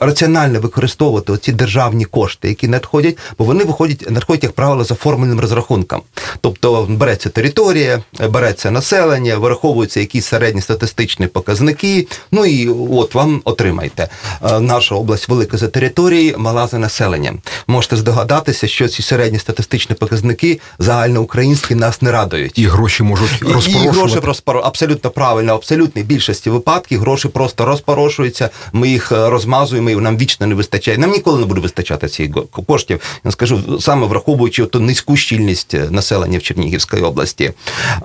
раціонально 0.00 0.60
використовувати 0.60 1.36
ці 1.36 1.52
державні 1.52 2.04
кошти, 2.04 2.48
які 2.48 2.68
надходять, 2.68 3.18
бо 3.38 3.44
вони 3.44 3.64
виходять, 3.64 4.10
надходять, 4.10 4.42
як 4.42 4.52
правило, 4.52 4.84
за 4.84 4.94
формульним 4.94 5.40
розрахунком. 5.40 6.02
Тобто 6.40 6.86
береться 6.90 7.28
територія, 7.28 8.02
береться 8.28 8.70
населення, 8.70 9.36
вираховуються 9.36 10.00
якісь 10.00 10.26
середні 10.26 10.60
статистичні 10.60 11.26
показники. 11.26 12.06
Ну 12.32 12.46
і 12.46 12.68
от 12.68 13.14
вам 13.14 13.42
отримайте. 13.54 14.08
Е, 14.44 14.60
Наша 14.60 14.94
область 14.94 15.28
велика 15.28 15.56
за 15.56 15.68
територією, 15.68 16.38
мала 16.38 16.66
за 16.66 16.78
населенням. 16.78 17.38
Можете 17.66 17.96
здогадатися, 17.96 18.66
що 18.68 18.88
ці 18.88 19.02
середні 19.02 19.38
статистичні 19.38 19.94
показники 19.94 20.60
загальноукраїнські 20.78 21.74
нас 21.74 22.02
не 22.02 22.10
радують. 22.12 22.58
І 22.58 22.66
гроші 22.66 23.02
можуть 23.02 23.30
І- 23.32 23.44
І 23.44 23.48
гроші 23.48 23.72
розпорошувати. 23.72 24.26
розпоро... 24.26 24.60
абсолютно 24.60 25.10
правильно, 25.10 25.60
в 25.96 26.02
більшості 26.02 26.50
випадків 26.50 27.00
гроші 27.00 27.28
просто 27.28 27.64
розпорошуються, 27.64 28.50
ми 28.72 28.88
їх 28.88 29.12
е, 29.12 29.30
розмазуємо, 29.30 29.90
і 29.90 29.96
нам 29.96 30.16
вічно 30.16 30.46
не 30.46 30.54
вистачає. 30.54 30.98
Нам 30.98 31.10
ніколи 31.10 31.40
не 31.40 31.46
буде 31.46 31.60
вистачати 31.60 32.08
цих 32.08 32.30
коштів. 32.66 33.00
Я 33.24 33.30
скажу, 33.30 33.80
саме 33.80 34.06
враховуючи 34.06 34.66
ту 34.66 34.80
низьку 34.80 35.16
щільність 35.16 35.74
е, 35.74 35.86
населення 35.90 36.38
в 36.38 36.42
Чернігівській 36.42 36.96
області. 37.00 37.52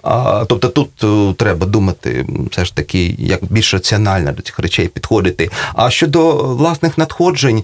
А, 0.04 0.46
тобто 0.50 0.68
тут 0.68 1.38
треба 1.38 1.66
думати 1.66 2.26
все 2.52 2.66
ж 2.66 2.76
таки, 2.76 3.16
як 3.20 3.40
більш 3.50 3.74
раціонально 3.74 4.32
до 4.32 4.42
цих 4.42 4.60
речей 4.60 4.88
підходити. 4.88 5.39
А 5.74 5.90
щодо 5.90 6.32
власних 6.36 6.98
надходжень, 6.98 7.64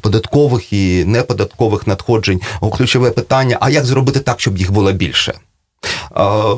податкових 0.00 0.72
і 0.72 1.04
неподаткових 1.04 1.86
надходжень, 1.86 2.40
ключове 2.76 3.10
питання: 3.10 3.58
а 3.60 3.70
як 3.70 3.84
зробити 3.84 4.20
так, 4.20 4.40
щоб 4.40 4.58
їх 4.58 4.72
було 4.72 4.92
більше? 4.92 5.34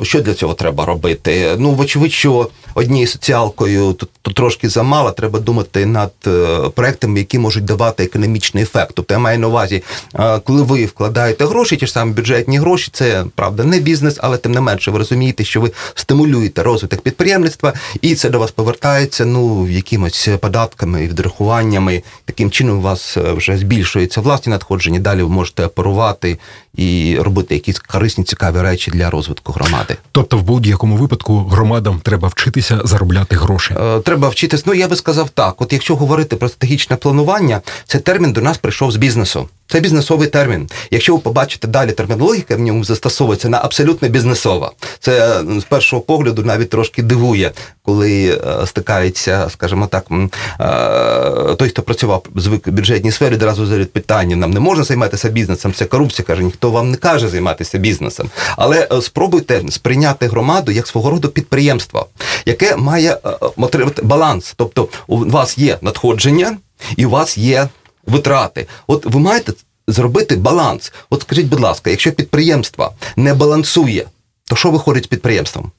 Що 0.01 0.21
для 0.21 0.33
цього 0.33 0.53
треба 0.53 0.85
робити? 0.85 1.55
Ну, 1.57 1.71
вочевидь, 1.71 2.11
що 2.11 2.49
однією 2.75 3.07
соціалкою 3.07 3.93
тут, 3.93 4.09
тут 4.21 4.35
трошки 4.35 4.69
замало, 4.69 5.11
треба 5.11 5.39
думати 5.39 5.85
над 5.85 6.11
е, 6.27 6.59
проектами, 6.75 7.19
які 7.19 7.39
можуть 7.39 7.65
давати 7.65 8.03
економічний 8.03 8.63
ефект. 8.63 8.91
Тобто 8.93 9.13
я 9.13 9.19
маю 9.19 9.39
на 9.39 9.47
увазі, 9.47 9.83
е, 10.15 10.39
коли 10.39 10.63
ви 10.63 10.85
вкладаєте 10.85 11.45
гроші, 11.45 11.77
ті 11.77 11.85
ж 11.85 11.91
самі 11.91 12.13
бюджетні 12.13 12.59
гроші, 12.59 12.89
це 12.93 13.25
правда 13.35 13.63
не 13.63 13.79
бізнес, 13.79 14.17
але 14.21 14.37
тим 14.37 14.51
не 14.51 14.61
менше 14.61 14.91
ви 14.91 14.97
розумієте, 14.97 15.43
що 15.43 15.61
ви 15.61 15.71
стимулюєте 15.95 16.63
розвиток 16.63 17.01
підприємництва, 17.01 17.73
і 18.01 18.15
це 18.15 18.29
до 18.29 18.39
вас 18.39 18.51
повертається 18.51 19.25
ну 19.25 19.67
якимось 19.67 20.29
податками 20.39 21.03
і 21.03 21.07
відрахуваннями. 21.07 22.03
Таким 22.25 22.51
чином 22.51 22.77
у 22.77 22.81
вас 22.81 23.17
е, 23.17 23.31
вже 23.31 23.57
збільшується 23.57 24.21
власні 24.21 24.49
надходження. 24.49 24.99
Далі 24.99 25.23
ви 25.23 25.29
можете 25.29 25.65
оперувати 25.65 26.37
і 26.75 27.17
робити 27.19 27.53
якісь 27.53 27.79
корисні 27.79 28.23
цікаві 28.23 28.61
речі 28.61 28.91
для 28.91 29.09
розвитку 29.09 29.51
громади. 29.53 29.97
Тобто, 30.11 30.37
в 30.37 30.43
будь-якому 30.43 30.95
випадку 30.95 31.39
громадам 31.39 31.99
треба 32.03 32.27
вчитися 32.27 32.81
заробляти 32.83 33.35
гроші. 33.35 33.73
Е, 33.81 33.99
Треба 33.99 34.29
вчитися. 34.29 34.63
Ну 34.65 34.73
я 34.73 34.87
би 34.87 34.95
сказав 34.95 35.29
так: 35.29 35.61
от 35.61 35.73
якщо 35.73 35.95
говорити 35.95 36.35
про 36.35 36.49
стратегічне 36.49 36.95
планування, 36.95 37.61
це 37.85 37.99
термін 37.99 38.33
до 38.33 38.41
нас 38.41 38.57
прийшов 38.57 38.91
з 38.91 38.95
бізнесу. 38.95 39.47
Це 39.71 39.79
бізнесовий 39.79 40.27
термін. 40.27 40.69
Якщо 40.91 41.15
ви 41.15 41.19
побачите 41.19 41.67
далі 41.67 41.91
термінологіка 41.91 42.55
в 42.55 42.59
ньому 42.59 42.83
застосовується 42.83 43.49
на 43.49 43.57
абсолютно 43.63 44.07
бізнесова. 44.07 44.71
Це 44.99 45.43
з 45.59 45.63
першого 45.63 46.01
погляду 46.01 46.43
навіть 46.43 46.69
трошки 46.69 47.03
дивує, 47.03 47.51
коли 47.83 48.25
е, 48.29 48.67
стикається, 48.67 49.49
скажімо 49.49 49.87
так, 49.87 50.05
е, 50.11 51.55
той, 51.55 51.69
хто 51.69 51.81
працював 51.81 52.25
звик 52.35 52.67
в 52.67 52.71
бюджетній 52.71 53.11
сфері, 53.11 53.33
одразу 53.33 53.65
задають 53.65 53.93
питання: 53.93 54.35
нам 54.35 54.51
не 54.51 54.59
можна 54.59 54.83
займатися 54.83 55.29
бізнесом. 55.29 55.73
Це 55.73 55.85
корупція. 55.85 56.25
каже, 56.25 56.43
ніхто 56.43 56.71
вам 56.71 56.91
не 56.91 56.97
каже 56.97 57.27
займатися 57.27 57.77
бізнесом. 57.77 58.29
Але 58.57 58.87
е, 58.91 59.01
спробуйте 59.01 59.61
сприйняти 59.69 60.27
громаду 60.27 60.71
як 60.71 60.87
свого 60.87 61.09
роду 61.09 61.29
підприємство, 61.29 62.07
яке 62.45 62.75
має 62.75 63.17
отримати 63.57 64.01
баланс. 64.01 64.53
Тобто, 64.57 64.87
у 65.07 65.17
вас 65.17 65.57
є 65.57 65.77
надходження 65.81 66.57
і 66.97 67.05
у 67.05 67.09
вас 67.09 67.37
є 67.37 67.67
витрати. 68.07 68.67
От 68.87 69.05
ви 69.05 69.19
маєте 69.19 69.53
зробити 69.87 70.35
баланс. 70.35 70.93
От 71.09 71.21
скажіть, 71.21 71.45
будь 71.47 71.59
ласка, 71.59 71.89
якщо 71.89 72.11
підприємство 72.11 72.93
не 73.15 73.33
балансує, 73.33 74.05
то 74.45 74.55
що 74.55 74.71
виходить 74.71 75.03
з 75.03 75.07
підприємством? 75.07 75.71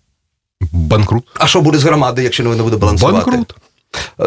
Банкрут. 0.73 1.25
А 1.35 1.47
що 1.47 1.61
буде 1.61 1.79
з 1.79 1.85
громадою, 1.85 2.25
якщо 2.25 2.43
не 2.43 2.63
буде 2.63 2.77
балансувати? 2.77 3.31
Банкрут. 3.31 3.55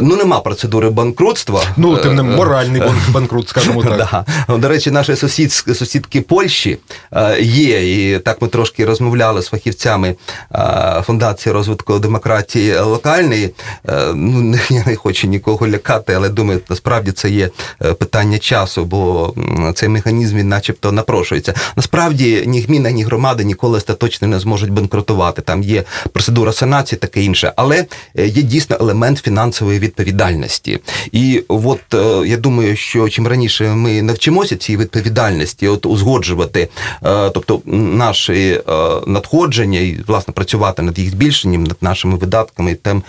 Ну, 0.02 0.16
нема 0.16 0.40
процедури 0.40 0.90
банкрутства. 0.90 1.62
Ну, 1.78 1.98
тим 1.98 2.16
не 2.16 2.22
Е, 2.22 2.26
моральний 2.26 2.82
бан- 2.82 3.02
банкрут, 3.12 3.50
скажімо 3.50 3.84
так. 3.98 4.26
Да. 4.48 4.58
До 4.58 4.68
речі, 4.68 4.92
наші 4.92 5.16
сусід, 5.16 5.52
сусідки 5.54 6.22
Польщі 6.22 6.78
е, 7.12 7.42
є, 7.42 8.14
і 8.14 8.20
так 8.20 8.42
ми 8.42 8.48
трошки 8.48 8.86
розмовляли 8.86 9.42
з 9.42 9.48
фахівцями 9.48 10.16
е, 10.56 11.04
Фундації 11.06 11.54
розвитку 11.54 12.00
демократії 12.00 12.80
локальної. 12.80 13.50
Е, 13.90 14.06
Ну, 14.16 14.58
я 14.70 14.84
не 14.88 14.96
хочу 14.96 15.28
нікого 15.28 15.68
лякати, 15.68 16.14
але 16.14 16.30
думаю, 16.30 16.60
насправді 16.70 17.12
це 17.12 17.30
є 17.30 17.50
е, 17.86 17.94
питання 17.94 18.38
часу, 18.40 18.86
бо 18.86 19.34
цей 19.76 19.90
механізм 19.90 20.38
він 20.38 20.50
начебто 20.50 20.92
напрошується. 20.92 21.54
Насправді 21.76 22.44
ні 22.48 22.62
гміна, 22.62 22.92
ні 22.92 23.04
громади 23.04 23.44
ніколи 23.44 23.78
остаточно 23.78 24.28
не 24.28 24.40
зможуть 24.40 24.70
банкрутувати. 24.70 25.42
Там 25.42 25.64
є 25.64 25.84
процедура 26.14 26.52
санації, 26.54 27.00
таке 27.00 27.22
інше, 27.24 27.54
але 27.56 27.86
е, 28.18 28.28
є 28.28 28.42
дійсно 28.42 28.78
елемент 28.80 29.22
фінансової 29.56 29.80
відповідальності. 29.80 30.80
І 31.12 31.44
от 31.48 31.94
е, 31.94 32.28
я 32.28 32.38
думаю, 32.38 32.76
що 32.76 33.10
чим 33.10 33.28
раніше 33.28 33.64
ми 33.64 34.02
навчимося 34.02 34.56
цій 34.56 34.78
відповідальності, 34.78 35.68
от 35.68 35.86
узгоджувати, 35.86 36.70
е, 37.06 37.30
тобто 37.30 37.62
наші 37.66 38.34
е, 38.34 38.62
надходження 39.08 39.80
і 39.80 40.00
власне 40.08 40.34
працювати 40.34 40.82
над 40.82 41.00
їх 41.00 41.10
збільшенням, 41.10 41.64
над 41.64 41.78
нашими 41.82 42.18
видатками, 42.18 42.76
тим 42.76 43.04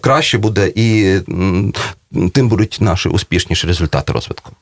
краще 0.00 0.38
буде 0.38 0.72
і 0.74 1.18
тим 2.32 2.48
будуть 2.48 2.78
наші 2.80 3.08
успішніші 3.08 3.66
результати 3.66 4.12
розвитку. 4.12 4.52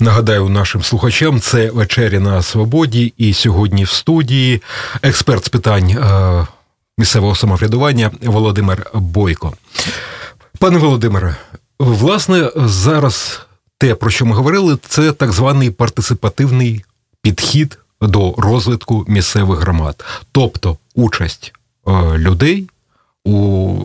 Нагадаю 0.00 0.48
нашим 0.48 0.82
слухачам, 0.82 1.40
це 1.40 1.70
вечеря 1.70 2.20
на 2.20 2.42
свободі, 2.42 3.14
і 3.18 3.32
сьогодні 3.34 3.84
в 3.84 3.90
студії 3.90 4.62
експерт 5.02 5.44
з 5.44 5.48
питань 5.48 5.96
місцевого 6.98 7.34
самоврядування 7.34 8.10
Володимир 8.22 8.90
Бойко. 8.94 9.52
Пане 10.64 10.78
Володимире, 10.78 11.36
власне, 11.78 12.50
зараз 12.56 13.40
те, 13.78 13.94
про 13.94 14.10
що 14.10 14.26
ми 14.26 14.36
говорили, 14.36 14.78
це 14.88 15.12
так 15.12 15.32
званий 15.32 15.70
партисипативний 15.70 16.84
підхід 17.22 17.78
до 18.00 18.34
розвитку 18.38 19.04
місцевих 19.08 19.58
громад, 19.58 20.04
тобто 20.32 20.78
участь 20.94 21.52
е, 21.86 21.90
людей 22.18 22.68
у 23.24 23.84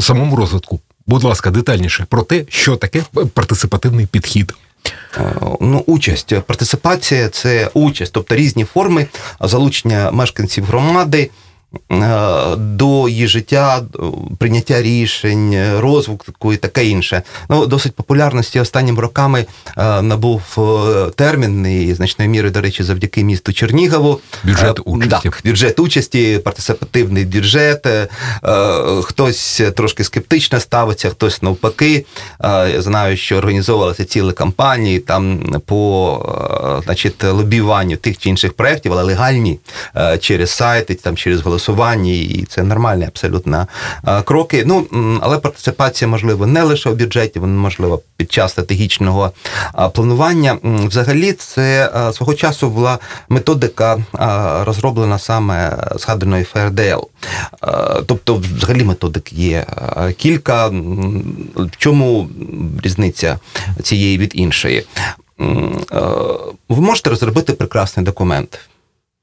самому 0.00 0.36
розвитку. 0.36 0.80
Будь 1.06 1.24
ласка, 1.24 1.50
детальніше 1.50 2.06
про 2.08 2.22
те, 2.22 2.44
що 2.48 2.76
таке 2.76 3.02
партисипативний 3.34 4.06
підхід. 4.06 4.54
Е, 5.16 5.34
Ну, 5.60 5.84
участь, 5.86 6.40
партисипація 6.40 7.28
це 7.28 7.70
участь, 7.74 8.12
тобто 8.12 8.34
різні 8.34 8.64
форми 8.64 9.06
залучення 9.40 10.10
мешканців 10.10 10.64
громади 10.64 11.30
до 12.56 12.86
до 12.86 13.08
її 13.08 13.26
життя, 13.26 13.82
прийняття 14.38 14.82
рішень, 14.82 15.78
розвитку 15.78 16.52
і 16.52 16.56
таке 16.56 16.86
інше. 16.86 17.22
Ну, 17.48 17.66
досить 17.66 17.94
популярності 17.94 18.60
останніми 18.60 19.02
роками 19.02 19.46
набув 20.02 20.42
термін 21.14 21.66
і 21.66 21.94
значною 21.94 22.30
мірою, 22.30 22.52
до 22.52 22.60
речі, 22.60 22.82
завдяки 22.82 23.24
місту 23.24 23.52
Чернігову. 23.52 24.20
Бюджет 24.44 24.80
участі. 24.84 25.28
Так, 25.28 25.40
бюджет 25.44 25.80
участі, 25.80 26.40
партисипативний 26.44 27.24
бюджет. 27.24 27.86
Хтось 29.02 29.62
трошки 29.76 30.04
скептично 30.04 30.60
ставиться, 30.60 31.10
хтось 31.10 31.42
навпаки. 31.42 32.06
Я 32.44 32.82
знаю, 32.82 33.16
що 33.16 33.36
організовувалися 33.36 34.04
цілі 34.04 34.32
кампанії 34.32 34.98
там 34.98 35.40
по 35.66 36.82
значить, 36.84 37.24
лобіюванню 37.24 37.96
тих 37.96 38.18
чи 38.18 38.28
інших 38.28 38.52
проєктів, 38.52 38.92
але 38.92 39.02
легальні 39.02 39.58
через 40.20 40.50
сайти, 40.50 40.94
там 40.94 41.16
через 41.16 41.40
голосування, 41.56 42.12
і 42.12 42.44
це 42.48 42.62
нормальні 42.62 43.04
абсолютно 43.04 43.66
кроки. 44.24 44.64
Ну 44.66 44.86
але 45.22 45.38
партисипація 45.38 46.08
можливо 46.08 46.46
не 46.46 46.62
лише 46.62 46.90
в 46.90 46.96
бюджеті, 46.96 47.38
вона 47.38 47.58
можливо 47.58 48.02
під 48.16 48.32
час 48.32 48.52
стратегічного 48.52 49.32
планування. 49.94 50.58
Взагалі, 50.62 51.32
це 51.32 51.90
свого 52.14 52.34
часу 52.34 52.68
була 52.70 52.98
методика 53.28 53.98
розроблена 54.66 55.18
саме 55.18 55.76
згаданою 55.94 56.44
ФРДЛ. 56.44 57.00
Тобто, 58.06 58.42
взагалі 58.56 58.84
методик 58.84 59.32
є 59.32 59.66
кілька. 60.16 60.68
В 61.56 61.70
чому 61.78 62.28
різниця 62.82 63.38
цієї 63.82 64.18
від 64.18 64.32
іншої? 64.34 64.86
Ви 66.68 66.80
можете 66.80 67.10
розробити 67.10 67.52
прекрасний 67.52 68.06
документ. 68.06 68.58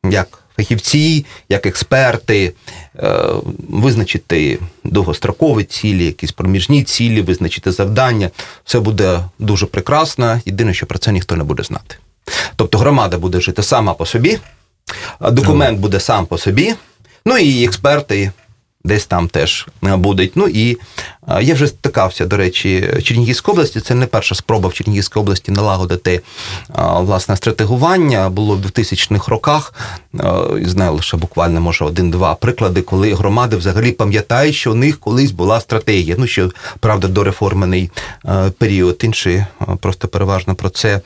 Як 0.10 0.43
фахівці, 0.56 1.26
як 1.50 1.66
експерти, 1.66 2.54
визначити 3.70 4.60
довгострокові 4.84 5.64
цілі, 5.64 6.06
якісь 6.06 6.32
проміжні 6.32 6.84
цілі, 6.84 7.22
визначити 7.22 7.72
завдання. 7.72 8.30
Все 8.66 8.80
буде 8.80 9.20
дуже 9.40 9.66
прекрасно. 9.66 10.42
Єдине, 10.46 10.74
що 10.74 10.86
про 10.86 11.00
це 11.00 11.12
ніхто 11.12 11.36
не 11.36 11.44
буде 11.44 11.64
знати. 11.64 11.96
Тобто 12.56 12.78
громада 12.78 13.18
буде 13.18 13.42
жити 13.42 13.64
сама 13.64 13.94
по 13.94 14.06
собі, 14.06 14.40
документ 15.22 15.80
буде 15.80 16.00
сам 16.00 16.26
по 16.26 16.38
собі, 16.38 16.76
ну 17.26 17.38
і 17.38 17.66
експерти 17.66 18.32
десь 18.84 19.06
там 19.06 19.28
теж 19.28 19.68
будуть. 19.82 20.32
Ну 20.36 20.48
і 20.48 20.78
я 21.42 21.54
вже 21.54 21.68
стикався, 21.68 22.26
до 22.26 22.38
речі, 22.38 22.90
Чернігівській 23.04 23.52
області. 23.52 23.82
Це 23.82 23.96
не 23.96 24.06
перша 24.06 24.36
спроба 24.36 24.70
в 24.70 24.74
Чернігівській 24.74 25.20
області 25.20 25.52
налагодити 25.52 26.22
власне 27.00 27.38
стратегування. 27.38 28.30
Було 28.30 28.56
в 28.56 28.62
2000-х 28.62 29.32
роках. 29.32 29.74
Знаю 30.62 30.94
лише 30.94 31.18
буквально, 31.18 31.62
може, 31.62 31.86
один-два 31.86 32.36
приклади, 32.36 32.82
коли 32.82 33.14
громади 33.14 33.58
взагалі 33.58 33.92
пам'ятають, 33.92 34.56
що 34.56 34.72
у 34.72 34.76
них 34.76 35.00
колись 35.00 35.32
була 35.32 35.60
стратегія. 35.60 36.16
Ну, 36.20 36.28
що 36.28 36.52
правда, 36.80 37.08
дореформений 37.08 37.92
період. 38.58 39.00
Інші 39.04 39.46
просто 39.80 40.08
переважно 40.08 40.56
про 40.56 40.70
це 40.70 41.02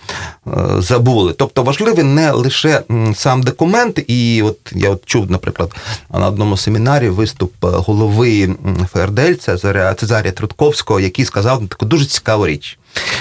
забули. 0.77 1.33
Тобто 1.33 1.63
важливий 1.63 2.03
не 2.03 2.31
лише 2.31 2.81
сам 3.15 3.43
документ, 3.43 3.99
і 4.07 4.41
от 4.41 4.57
я 4.71 4.89
от 4.89 5.05
чув, 5.05 5.31
наприклад, 5.31 5.75
на 6.13 6.27
одному 6.27 6.57
семінарі 6.57 7.09
виступ 7.09 7.53
голови 7.71 8.55
ФРДЛ, 8.93 9.33
це 9.33 9.57
Заря. 9.57 9.93
Цезарія 9.93 10.31
Трутковського, 10.31 10.99
який 10.99 11.25
сказав 11.25 11.67
таку 11.67 11.85
дуже 11.85 12.05
цікаву 12.05 12.47
річ. 12.47 12.79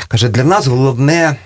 Каже, 0.08 0.28
для 0.28 0.44
нас 0.44 0.66
головне. 0.66 1.36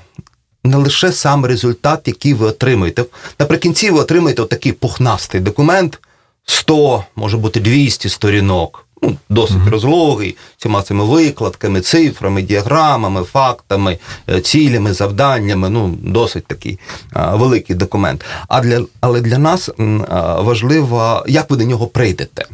Не 0.65 0.77
лише 0.77 1.13
сам 1.13 1.47
результат, 1.47 2.01
який 2.05 2.35
ви 2.35 2.47
отримуєте. 2.47 3.05
Наприкінці 3.39 3.91
ви 3.91 4.01
отримаєте 4.01 4.45
такий 4.45 4.73
пухнастий 4.73 5.41
документ, 5.41 5.99
100, 6.45 7.05
може 7.17 7.37
бути 7.37 7.61
200 7.61 8.09
сторінок, 8.09 8.87
ну, 9.03 9.17
досить 9.29 9.57
mm-hmm. 9.57 9.71
розлогий, 9.71 10.37
цими 10.57 10.83
цими 10.83 11.05
викладками, 11.05 11.81
цифрами, 11.81 12.43
діаграмами, 12.43 13.23
фактами, 13.23 13.99
е, 14.29 14.41
цілями, 14.41 14.93
завданнями. 14.93 15.71
Ну, 15.71 15.99
досить 16.03 16.47
такий 16.47 16.79
а, 17.13 17.37
великий 17.37 17.77
документ. 17.77 18.25
А 18.49 18.61
для, 18.61 18.85
Але 19.01 19.21
для 19.21 19.39
нас 19.39 19.71
а, 20.09 20.41
важливо, 20.41 21.25
як 21.29 21.51
ви 21.51 21.57
до 21.57 21.65
нього 21.65 21.87
прийдете. 21.87 22.47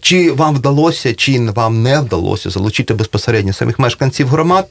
Чи 0.00 0.32
вам 0.32 0.54
вдалося, 0.54 1.14
чи 1.14 1.40
вам 1.40 1.82
не 1.82 2.00
вдалося 2.00 2.50
залучити 2.50 2.94
безпосередньо 2.94 3.52
самих 3.52 3.78
мешканців 3.78 4.28
громад 4.28 4.66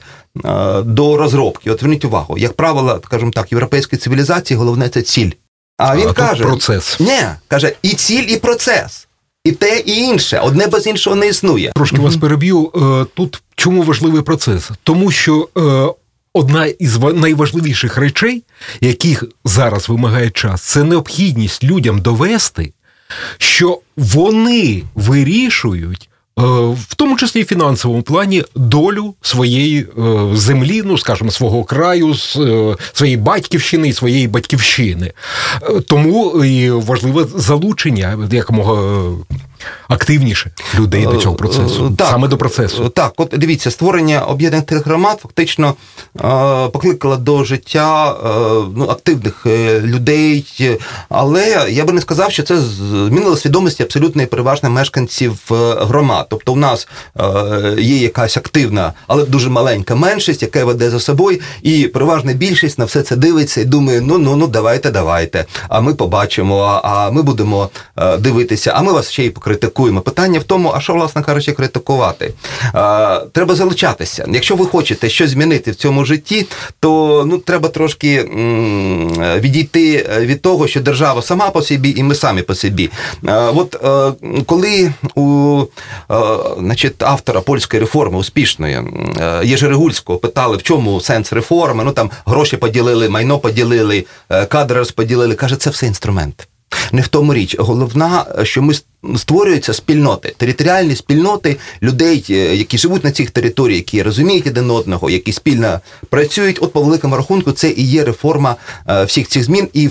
до 0.84 1.16
розробки? 1.16 1.70
От 1.70 1.78
зверніть 1.78 2.04
увагу, 2.04 2.38
як 2.38 2.52
правило, 2.52 3.00
скажімо 3.04 3.30
так, 3.30 3.52
європейської 3.52 4.00
цивілізації 4.00 4.58
головне 4.58 4.88
це 4.88 5.02
ціль. 5.02 5.30
А 5.78 5.96
він 5.96 6.08
а 6.08 6.12
каже 6.12 6.44
процес. 6.44 7.00
Ні, 7.00 7.20
каже, 7.48 7.72
і 7.82 7.88
ціль, 7.88 8.24
і 8.28 8.36
процес. 8.36 9.08
І 9.44 9.52
те, 9.52 9.78
і 9.78 9.96
інше, 9.96 10.38
одне 10.38 10.66
без 10.66 10.86
іншого 10.86 11.16
не 11.16 11.28
існує. 11.28 11.72
Трошки 11.74 11.96
вас 11.96 12.16
переб'ю. 12.16 12.72
Е, 12.74 13.06
тут 13.14 13.42
чому 13.56 13.82
важливий 13.82 14.22
процес? 14.22 14.70
Тому 14.82 15.10
що 15.10 15.48
е, 15.56 15.94
одна 16.32 16.66
із 16.66 16.98
найважливіших 16.98 17.96
речей, 17.96 18.42
яких 18.80 19.24
зараз 19.44 19.88
вимагає 19.88 20.30
час, 20.30 20.62
це 20.62 20.84
необхідність 20.84 21.64
людям 21.64 22.00
довести, 22.00 22.72
що 23.38 23.80
вони 23.96 24.82
вирішують. 24.94 26.08
Е, 26.38 26.42
в 26.88 26.94
тому 26.96 27.16
числі 27.16 27.40
і 27.40 27.44
фінансовому 27.44 28.02
плані 28.02 28.44
долю 28.54 29.14
своєї 29.22 29.80
е, 29.80 29.86
землі, 30.32 30.82
ну 30.84 30.98
скажімо, 30.98 31.30
свого 31.30 31.64
краю, 31.64 32.14
е, 32.36 32.76
своєї 32.92 33.16
батьківщини 33.16 33.88
і 33.88 33.92
своєї 33.92 34.28
батьківщини. 34.28 35.12
Тому 35.86 36.44
і 36.44 36.70
важливе 36.70 37.26
залучення 37.34 38.28
якомога 38.32 39.02
активніше 39.88 40.50
людей 40.78 41.06
до 41.06 41.16
цього 41.16 41.34
процесу, 41.34 41.94
так, 41.98 42.08
саме 42.08 42.28
до 42.28 42.36
процесу. 42.36 42.88
Так, 42.88 43.12
от 43.16 43.34
дивіться, 43.36 43.70
створення 43.70 44.20
об'єднаних 44.20 44.86
громад 44.86 45.18
фактично 45.22 45.74
покликало 46.72 47.16
до 47.16 47.44
життя 47.44 48.16
ну, 48.76 48.86
активних 48.88 49.46
людей, 49.82 50.78
але 51.08 51.66
я 51.70 51.84
би 51.84 51.92
не 51.92 52.00
сказав, 52.00 52.32
що 52.32 52.42
це 52.42 52.60
змінило 52.60 53.36
свідомості 53.36 53.82
абсолютно 53.82 54.26
переважно 54.26 54.70
мешканців 54.70 55.38
громад. 55.80 56.26
Тобто, 56.30 56.52
у 56.52 56.56
нас 56.56 56.88
є 57.78 57.96
якась 57.96 58.36
активна, 58.36 58.92
але 59.06 59.24
дуже 59.24 59.48
маленька 59.50 59.94
меншість, 59.94 60.42
яка 60.42 60.64
веде 60.64 60.90
за 60.90 61.00
собою, 61.00 61.40
і 61.62 61.86
переважна 61.86 62.32
більшість 62.32 62.78
на 62.78 62.84
все 62.84 63.02
це 63.02 63.16
дивиться 63.16 63.60
і 63.60 63.64
думає: 63.64 64.00
ну 64.00 64.18
ну 64.18 64.36
ну 64.36 64.46
давайте, 64.46 64.90
давайте. 64.90 65.44
А 65.68 65.80
ми 65.80 65.94
побачимо, 65.94 66.80
а 66.84 67.10
ми 67.10 67.22
будемо 67.22 67.70
дивитися, 68.18 68.72
а 68.74 68.82
ми 68.82 68.92
вас 68.92 69.10
ще 69.10 69.24
й 69.24 69.30
покритикуємо. 69.48 70.00
Питання 70.00 70.38
в 70.38 70.44
тому, 70.44 70.72
а 70.76 70.80
що, 70.80 70.94
власне 70.94 71.22
кажучи, 71.22 71.52
критикувати? 71.52 72.32
Треба 73.32 73.54
залучатися. 73.54 74.26
Якщо 74.28 74.56
ви 74.56 74.66
хочете 74.66 75.08
щось 75.08 75.30
змінити 75.30 75.70
в 75.70 75.74
цьому 75.74 76.04
житті, 76.04 76.46
то 76.80 77.24
ну 77.26 77.38
треба 77.38 77.68
трошки 77.68 78.22
відійти 79.40 80.10
від 80.20 80.42
того, 80.42 80.66
що 80.66 80.80
держава 80.80 81.22
сама 81.22 81.50
по 81.50 81.62
собі, 81.62 81.94
і 81.96 82.02
ми 82.02 82.14
самі 82.14 82.42
по 82.42 82.54
собі. 82.54 82.90
От 83.54 83.76
коли 84.46 84.92
у 85.14 85.62
значить, 86.58 87.02
автора 87.02 87.40
польської 87.40 87.80
реформи 87.80 88.18
успішної 88.18 88.78
Єжерегульського 89.44 90.18
питали, 90.18 90.56
в 90.56 90.62
чому 90.62 91.00
сенс 91.00 91.32
реформи, 91.32 91.84
ну 91.84 91.92
там 91.92 92.10
гроші 92.26 92.56
поділили, 92.56 93.08
майно 93.08 93.38
поділили, 93.38 94.06
е, 94.30 94.46
кадри 94.46 94.78
розподілили, 94.78 95.34
каже, 95.34 95.56
це 95.56 95.70
все 95.70 95.86
інструмент. 95.86 96.48
Не 96.92 97.02
в 97.02 97.08
тому 97.08 97.34
річ. 97.34 97.56
Головна, 97.58 98.26
що 98.42 98.62
ми 98.62 98.74
створюються 99.16 99.74
спільноти, 99.74 100.34
територіальні 100.36 100.96
спільноти 100.96 101.56
людей, 101.82 102.24
е, 102.30 102.56
які 102.56 102.78
живуть 102.78 103.04
на 103.04 103.10
цих 103.10 103.30
територіях, 103.30 103.78
які 103.78 104.02
розуміють 104.02 104.46
один 104.46 104.70
одного, 104.70 105.10
які 105.10 105.32
спільно 105.32 105.80
працюють. 106.10 106.58
От 106.60 106.72
по 106.72 106.82
великому 106.82 107.16
рахунку, 107.16 107.52
це 107.52 107.70
і 107.70 107.82
є 107.82 108.04
реформа 108.04 108.56
е, 108.88 109.04
всіх 109.04 109.28
цих 109.28 109.44
змін 109.44 109.68
і 109.72 109.90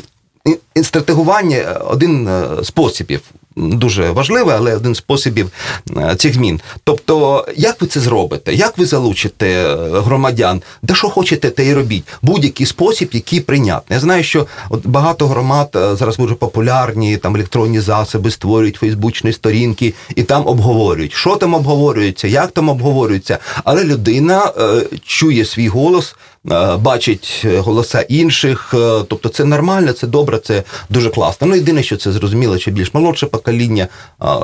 стратегування 0.83 1.63
один 1.73 2.29
з 2.61 2.65
способів 2.65 3.21
дуже 3.58 4.12
важливий, 4.12 4.56
але 4.56 4.76
один 4.76 4.96
з 4.96 4.98
способів 4.98 5.52
е, 5.98 6.15
цих 6.15 6.34
змін. 6.34 6.62
Тобто, 6.84 7.46
як 7.56 7.82
ви 7.82 7.88
це 7.88 8.00
зробите? 8.00 8.54
Як 8.54 8.78
ви 8.78 8.86
залучите 8.86 9.48
е, 9.48 9.76
громадян? 10.00 10.62
Де 10.82 10.96
що 10.96 11.10
хочете, 11.10 11.50
те 11.50 11.65
й 11.65 11.74
робіть. 11.74 12.04
Будь-який 12.22 12.65
спосіб, 12.65 13.10
який 13.12 13.39
прийнятний. 13.39 13.96
Я 13.96 14.00
знаю, 14.00 14.24
що 14.24 14.48
от 14.70 14.88
багато 14.88 15.28
громад 15.28 15.70
е, 15.76 15.96
зараз 15.96 16.17
дуже 16.17 16.36
популярні, 16.36 17.17
там 17.17 17.36
електронні 17.36 17.80
засоби 17.80 18.32
створюють 18.32 18.76
фейсбучні 18.76 19.34
сторінки 19.34 19.93
і 20.15 20.24
там 20.24 20.48
обговорюють, 20.48 21.13
що 21.13 21.36
там 21.36 21.54
обговорюється, 21.54 22.28
як 22.28 22.52
там 22.52 22.70
обговорюється. 22.70 23.38
Але 23.63 23.84
людина 23.84 24.52
чує 25.06 25.46
свій 25.46 25.67
голос. 25.67 26.15
Бачить 26.80 27.46
голоса 27.58 28.02
інших, 28.02 28.74
тобто 29.08 29.30
це 29.30 29.46
нормально, 29.46 29.93
це 29.93 30.08
добре, 30.08 30.39
це 30.39 30.63
дуже 30.89 31.10
класно. 31.10 31.48
Ну 31.48 31.56
єдине, 31.56 31.84
що 31.84 31.98
це 31.98 32.12
зрозуміло, 32.12 32.58
що 32.58 32.72
більш 32.72 32.93
молодше 32.93 33.26
покоління 33.26 33.46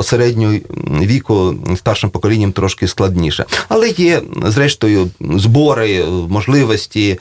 середнього 0.02 0.54
віку 1.02 1.56
старшим 1.76 2.10
поколінням 2.10 2.52
трошки 2.52 2.88
складніше. 2.88 3.46
Але 3.70 3.90
є, 3.90 4.22
зрештою, 4.46 5.10
збори, 5.22 6.06
можливості 6.30 7.20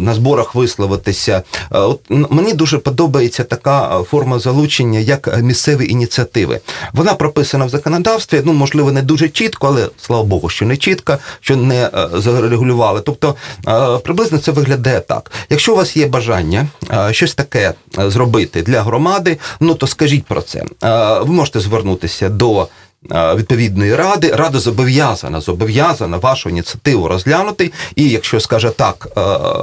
на 0.00 0.14
зборах 0.14 0.54
висловитися. 0.54 1.42
От 1.70 2.00
мені 2.08 2.52
дуже 2.52 2.78
подобається 2.78 3.44
така 3.44 4.02
форма 4.10 4.38
залучення, 4.38 4.98
як 4.98 5.42
місцеві 5.42 5.86
ініціативи. 5.88 6.60
Вона 6.92 7.14
прописана 7.14 7.64
в 7.64 7.68
законодавстві. 7.68 8.42
Ну 8.44 8.52
можливо, 8.52 8.92
не 8.92 9.02
дуже 9.02 9.28
чітко, 9.28 9.66
але 9.66 9.88
слава 10.00 10.24
Богу, 10.24 10.48
що 10.48 10.66
не 10.66 10.76
чітко, 10.76 11.18
що 11.40 11.56
не 11.56 11.90
зарегулювали. 12.14 13.00
Тобто 13.00 13.34
приблизно 14.04 14.38
це 14.38 14.52
виглядає 14.52 15.00
так. 15.00 15.30
Якщо 15.50 15.72
у 15.72 15.76
вас 15.76 15.96
є 15.96 16.06
бажання 16.06 16.66
щось 17.10 17.34
таке 17.34 17.74
зробити 17.98 18.62
для 18.62 18.82
громади, 18.82 19.38
ну 19.60 19.74
то 19.74 19.86
скажіть 19.86 20.24
про 20.24 20.42
це. 20.42 20.64
Ви 21.20 21.34
можете 21.34 21.60
звернутися 21.60 22.28
до. 22.28 22.68
Відповідної 23.10 23.94
ради 23.94 24.30
рада 24.30 24.58
зобов'язана 24.58 25.40
зобов'язана 25.40 26.16
вашу 26.16 26.50
ініціативу 26.50 27.08
розглянути. 27.08 27.72
І 27.96 28.08
якщо 28.08 28.40
скаже 28.40 28.70
так, 28.70 29.08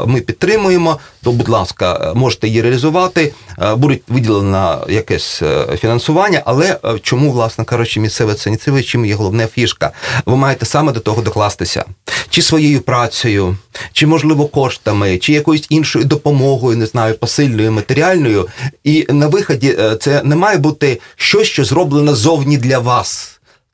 ми 0.06 0.22
підтримуємо, 0.22 1.00
то 1.24 1.32
будь 1.32 1.50
ласка, 1.50 2.12
можете 2.16 2.48
її 2.48 2.62
реалізувати. 2.62 3.34
Буде 3.78 4.00
виділено 4.08 4.86
якесь 4.90 5.42
е, 5.42 5.78
фінансування, 5.78 6.42
але 6.46 6.80
е, 6.86 7.00
чому, 7.02 7.32
власне 7.32 7.66
кажучи, 7.66 8.00
місцеве 8.00 8.34
це 8.34 8.50
ініціатива, 8.50 8.84
чим 8.84 9.06
є 9.06 9.16
головна 9.16 9.48
фішка? 9.48 9.92
Ви 10.26 10.36
маєте 10.36 10.66
саме 10.66 10.92
до 10.92 11.00
того 11.00 11.22
докластися, 11.22 11.86
чи 12.30 12.42
своєю 12.42 12.82
працею, 12.82 13.58
чи 13.94 14.08
можливо 14.08 14.48
коштами, 14.48 15.18
чи 15.18 15.34
якоюсь 15.34 15.68
іншою 15.70 16.06
допомогою, 16.06 16.78
не 16.78 16.86
знаю, 16.86 17.14
посильною 17.14 17.72
матеріальною. 17.72 18.48
І 18.84 19.06
на 19.10 19.28
виході 19.28 19.76
е, 19.80 19.96
це 19.96 20.22
не 20.24 20.36
має 20.36 20.58
бути 20.58 21.00
щось, 21.16 21.48
що 21.48 21.66
зроблено 21.66 22.16
зовні 22.16 22.58
для 22.58 22.80
вас 22.80 23.33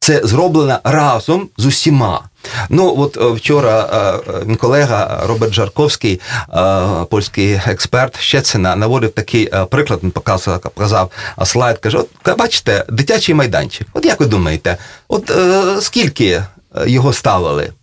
це 0.09 0.21
зроблено 0.23 0.79
разом 0.83 1.49
з 1.57 1.65
усіма. 1.65 2.21
Ну 2.69 2.95
от 2.97 3.17
е, 3.17 3.31
вчора 3.31 3.89
е, 4.27 4.45
мій 4.45 4.55
колега 4.55 5.23
Роберт 5.27 5.53
Жарковський, 5.53 6.19
е, 6.53 7.05
польський 7.09 7.61
експерт 7.67 8.19
Щецина, 8.19 8.75
наводив 8.75 9.11
такий 9.11 9.49
приклад. 9.69 9.99
Він 10.03 10.11
показав, 10.11 10.61
показав 10.61 11.11
слайд. 11.45 11.77
каже: 11.77 11.97
от 11.97 12.37
бачите, 12.37 12.85
дитячий 12.89 13.35
майданчик. 13.35 13.87
От 13.93 14.05
як 14.05 14.19
ви 14.19 14.25
думаєте, 14.25 14.77
от 15.07 15.31
скільки 15.81 16.43
його 16.85 17.13
ставили? 17.13 17.73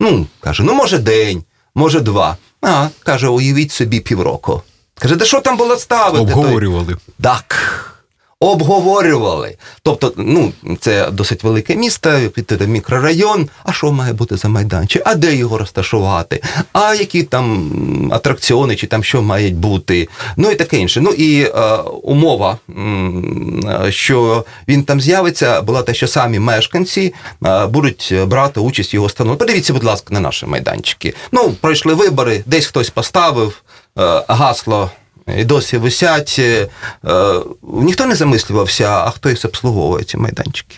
Ну 0.00 0.26
каже, 0.40 0.62
ну 0.62 0.74
може 0.74 0.98
день, 0.98 1.42
може 1.74 2.00
два. 2.00 2.36
А 2.62 2.88
каже, 3.02 3.28
уявіть 3.28 3.72
собі 3.72 4.00
півроку. 4.00 4.62
Каже, 4.98 5.16
де 5.16 5.24
що 5.24 5.40
там 5.40 5.56
було 5.56 5.76
ставити? 5.76 6.22
Обговорювали. 6.22 6.96
Так 7.22 7.56
обговорювали. 8.50 9.56
Тобто, 9.82 10.12
ну 10.16 10.52
це 10.80 11.10
досить 11.10 11.44
велике 11.44 11.76
місто, 11.76 12.18
піти 12.34 12.66
мікрорайон. 12.66 13.48
А 13.64 13.72
що 13.72 13.92
має 13.92 14.12
бути 14.12 14.36
за 14.36 14.48
майданчик? 14.48 15.02
А 15.04 15.14
де 15.14 15.34
його 15.34 15.58
розташувати? 15.58 16.42
А 16.72 16.94
які 16.94 17.22
там 17.22 18.10
атракціони, 18.12 18.76
чи 18.76 18.86
там 18.86 19.04
що 19.04 19.22
мають 19.22 19.56
бути? 19.56 20.08
Ну 20.36 20.50
і 20.50 20.54
таке 20.54 20.78
інше. 20.78 21.00
Ну 21.00 21.10
і 21.10 21.42
е, 21.42 21.76
умова, 22.02 22.58
що 23.88 24.44
він 24.68 24.82
там 24.82 25.00
з'явиться, 25.00 25.62
була 25.62 25.82
те, 25.82 25.94
що 25.94 26.08
самі 26.08 26.38
мешканці 26.38 27.14
е, 27.46 27.66
будуть 27.66 28.14
брати 28.26 28.60
участь 28.60 28.94
його 28.94 29.08
становленні. 29.08 29.38
Подивіться, 29.38 29.72
будь 29.72 29.84
ласка, 29.84 30.14
на 30.14 30.20
наші 30.20 30.46
майданчики. 30.46 31.14
Ну, 31.32 31.54
пройшли 31.60 31.94
вибори, 31.94 32.42
десь 32.46 32.66
хтось 32.66 32.90
поставив 32.90 33.62
е, 33.98 34.24
гасло 34.28 34.90
і 35.38 35.44
досі 35.44 35.78
висять. 35.78 36.36
Е, 36.38 36.68
е, 37.06 37.40
ніхто 37.62 38.06
не 38.06 38.14
замислювався, 38.14 38.88
а 38.88 39.10
хто 39.10 39.28
їх 39.30 39.44
обслуговує 39.44 40.04
ці 40.04 40.16
майданчики. 40.16 40.76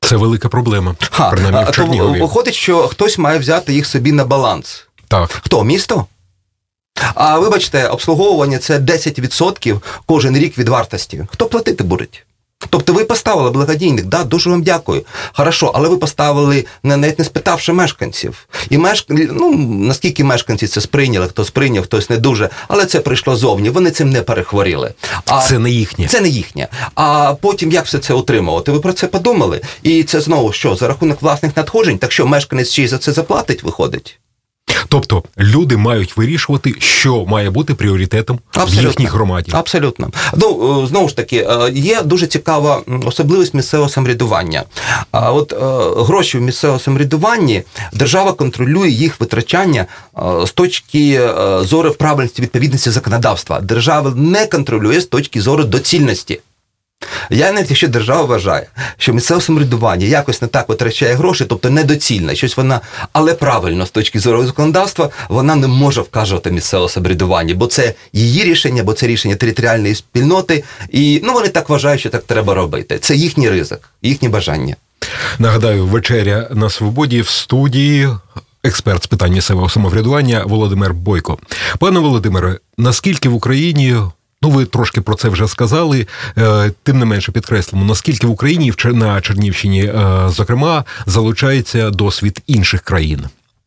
Це 0.00 0.16
велика 0.16 0.48
проблема. 0.48 0.94
Ха, 1.10 1.30
принаймні 1.30 1.70
в 1.70 1.74
Чернігові. 1.74 2.20
Виходить, 2.20 2.54
що 2.54 2.88
хтось 2.88 3.18
має 3.18 3.38
взяти 3.38 3.72
їх 3.72 3.86
собі 3.86 4.12
на 4.12 4.24
баланс. 4.24 4.86
Так. 5.08 5.30
Хто? 5.30 5.64
Місто? 5.64 6.06
А 7.14 7.38
вибачте, 7.38 7.88
обслуговування 7.88 8.58
це 8.58 8.78
10% 8.78 9.80
кожен 10.06 10.38
рік 10.38 10.58
від 10.58 10.68
вартості. 10.68 11.26
Хто 11.30 11.46
платити 11.46 11.84
буде? 11.84 12.06
Тобто 12.70 12.92
ви 12.92 13.04
поставили 13.04 13.50
благодійник, 13.50 14.04
да, 14.04 14.24
дуже 14.24 14.50
вам 14.50 14.62
дякую. 14.62 15.02
Хорошо, 15.32 15.72
але 15.74 15.88
ви 15.88 15.96
поставили, 15.96 16.64
навіть 16.82 17.18
не 17.18 17.24
спитавши 17.24 17.72
мешканців. 17.72 18.48
І 18.70 18.78
мешк... 18.78 19.06
ну, 19.08 19.54
наскільки 19.68 20.24
мешканці 20.24 20.66
це 20.66 20.80
сприйняли, 20.80 21.28
хто 21.28 21.44
сприйняв, 21.44 21.84
хтось 21.84 22.10
не 22.10 22.16
дуже, 22.16 22.48
але 22.68 22.86
це 22.86 23.00
прийшло 23.00 23.36
зовні. 23.36 23.70
Вони 23.70 23.90
цим 23.90 24.10
не 24.10 24.22
перехворіли. 24.22 24.94
А 25.26 25.42
це 25.42 25.58
не 25.58 25.70
їхнє. 25.70 26.06
Це 26.06 26.20
не 26.20 26.28
їхнє. 26.28 26.68
А 26.94 27.34
потім 27.40 27.72
як 27.72 27.86
все 27.86 27.98
це 27.98 28.14
отримувати? 28.14 28.72
Ви 28.72 28.80
про 28.80 28.92
це 28.92 29.06
подумали? 29.06 29.60
І 29.82 30.04
це 30.04 30.20
знову 30.20 30.52
що 30.52 30.76
за 30.76 30.88
рахунок 30.88 31.22
власних 31.22 31.56
надходжень? 31.56 31.98
Так 31.98 32.12
що 32.12 32.26
мешканець 32.26 32.70
ще 32.70 32.82
й 32.82 32.88
за 32.88 32.98
це 32.98 33.12
заплатить, 33.12 33.62
виходить. 33.62 34.18
Тобто 34.88 35.22
люди 35.38 35.76
мають 35.76 36.16
вирішувати, 36.16 36.74
що 36.78 37.24
має 37.26 37.50
бути 37.50 37.74
пріоритетом 37.74 38.38
Абсолютно. 38.52 38.82
в 38.82 38.84
їхній 38.84 39.06
громаді. 39.06 39.52
Абсолютно. 39.54 40.10
Ну 40.36 40.86
знову 40.86 41.08
ж 41.08 41.16
таки, 41.16 41.36
е, 41.36 41.70
є 41.72 42.02
дуже 42.02 42.26
цікава 42.26 42.82
особливість 43.04 43.54
місцевого 43.54 43.88
самоврядування. 43.88 44.64
От 45.12 45.52
е, 45.52 45.56
гроші 46.02 46.38
в 46.38 46.40
місцевому 46.40 46.80
самоврядуванні 46.80 47.62
держава 47.92 48.32
контролює 48.32 48.88
їх 48.88 49.20
витрачання 49.20 49.86
е, 50.18 50.46
з 50.46 50.52
точки 50.52 51.30
зору 51.60 51.90
правильності 51.90 52.42
відповідності 52.42 52.90
законодавства. 52.90 53.60
Держава 53.60 54.12
не 54.16 54.46
контролює 54.46 55.00
з 55.00 55.06
точки 55.06 55.40
зору 55.40 55.64
доцільності. 55.64 56.40
Я 57.30 57.52
навіть 57.52 57.70
якщо 57.70 57.88
держава 57.88 58.22
вважає, 58.22 58.66
що 58.96 59.12
місцеве 59.12 59.40
самоврядування 59.40 60.06
якось 60.06 60.42
не 60.42 60.48
так 60.48 60.68
витрачає 60.68 61.14
гроші, 61.14 61.44
тобто 61.48 61.70
недоцільно, 61.70 62.34
щось 62.34 62.56
вона, 62.56 62.80
але 63.12 63.34
правильно 63.34 63.86
з 63.86 63.90
точки 63.90 64.20
зору 64.20 64.46
законодавства, 64.46 65.10
вона 65.28 65.54
не 65.54 65.66
може 65.66 66.00
вказувати 66.00 66.50
місцеве 66.50 66.88
самоврядування, 66.88 67.54
бо 67.54 67.66
це 67.66 67.94
її 68.12 68.44
рішення, 68.44 68.82
бо 68.82 68.92
це 68.92 69.06
рішення 69.06 69.36
територіальної 69.36 69.94
спільноти, 69.94 70.64
і 70.90 71.20
ну 71.24 71.32
вони 71.32 71.48
так 71.48 71.68
вважають, 71.68 72.00
що 72.00 72.10
так 72.10 72.22
треба 72.22 72.54
робити. 72.54 72.98
Це 72.98 73.14
їхній 73.14 73.50
ризик, 73.50 73.80
їхнє 74.02 74.28
бажання. 74.28 74.76
Нагадаю, 75.38 75.86
вечеря 75.86 76.48
на 76.50 76.70
свободі 76.70 77.20
в 77.20 77.28
студії. 77.28 78.08
Експерт 78.64 79.02
з 79.02 79.06
питань 79.06 79.32
місцевого 79.32 79.68
самоврядування 79.68 80.44
Володимир 80.46 80.94
Бойко. 80.94 81.38
Пане 81.78 82.00
Володимире, 82.00 82.58
наскільки 82.78 83.28
в 83.28 83.34
Україні 83.34 83.96
Ну, 84.42 84.50
ви 84.50 84.64
трошки 84.64 85.00
про 85.00 85.14
це 85.14 85.28
вже 85.28 85.48
сказали. 85.48 86.06
Е, 86.38 86.70
тим 86.82 86.98
не 86.98 87.04
менше 87.04 87.32
підкреслимо, 87.32 87.84
наскільки 87.84 88.26
в 88.26 88.30
Україні 88.30 88.72
на 88.84 89.20
Чернівщині, 89.20 89.84
е, 89.84 90.22
зокрема, 90.28 90.84
залучається 91.06 91.90
досвід 91.90 92.42
інших 92.46 92.80
країн. 92.82 93.24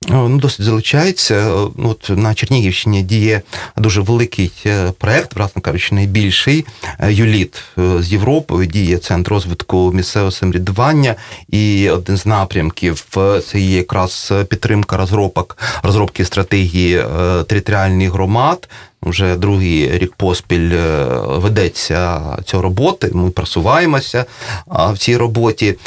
Ну, 0.09 0.37
досить 0.37 0.65
залучається. 0.65 1.51
От 1.77 2.09
на 2.09 2.33
Чернігівщині 2.33 3.01
діє 3.01 3.41
дуже 3.77 4.01
великий 4.01 4.51
е, 4.65 4.91
проект, 4.91 5.35
власне 5.35 5.61
кажучи, 5.61 5.95
найбільший 5.95 6.65
Юліт 7.09 7.63
з 7.77 8.11
Європи 8.11 8.67
діє 8.67 8.97
центр 8.97 9.31
розвитку 9.31 9.91
місцевого 9.93 10.31
самоврядування, 10.31 11.15
і 11.49 11.89
один 11.89 12.17
з 12.17 12.25
напрямків 12.25 13.05
це 13.51 13.59
є 13.59 13.77
якраз 13.77 14.33
підтримка 14.49 14.97
розробок 14.97 15.57
розробки 15.83 16.25
стратегії 16.25 17.03
територіальних 17.47 18.11
громад 18.11 18.69
вже 19.01 19.35
другий 19.35 19.97
рік 19.97 20.13
поспіль 20.17 20.71
е, 20.73 21.05
ведеться 21.27 22.21
ця 22.45 22.61
робота, 22.61 23.07
ми 23.13 23.29
просуваємося 23.29 24.25
в 24.67 24.97
цій 24.97 25.17
роботі. 25.17 25.77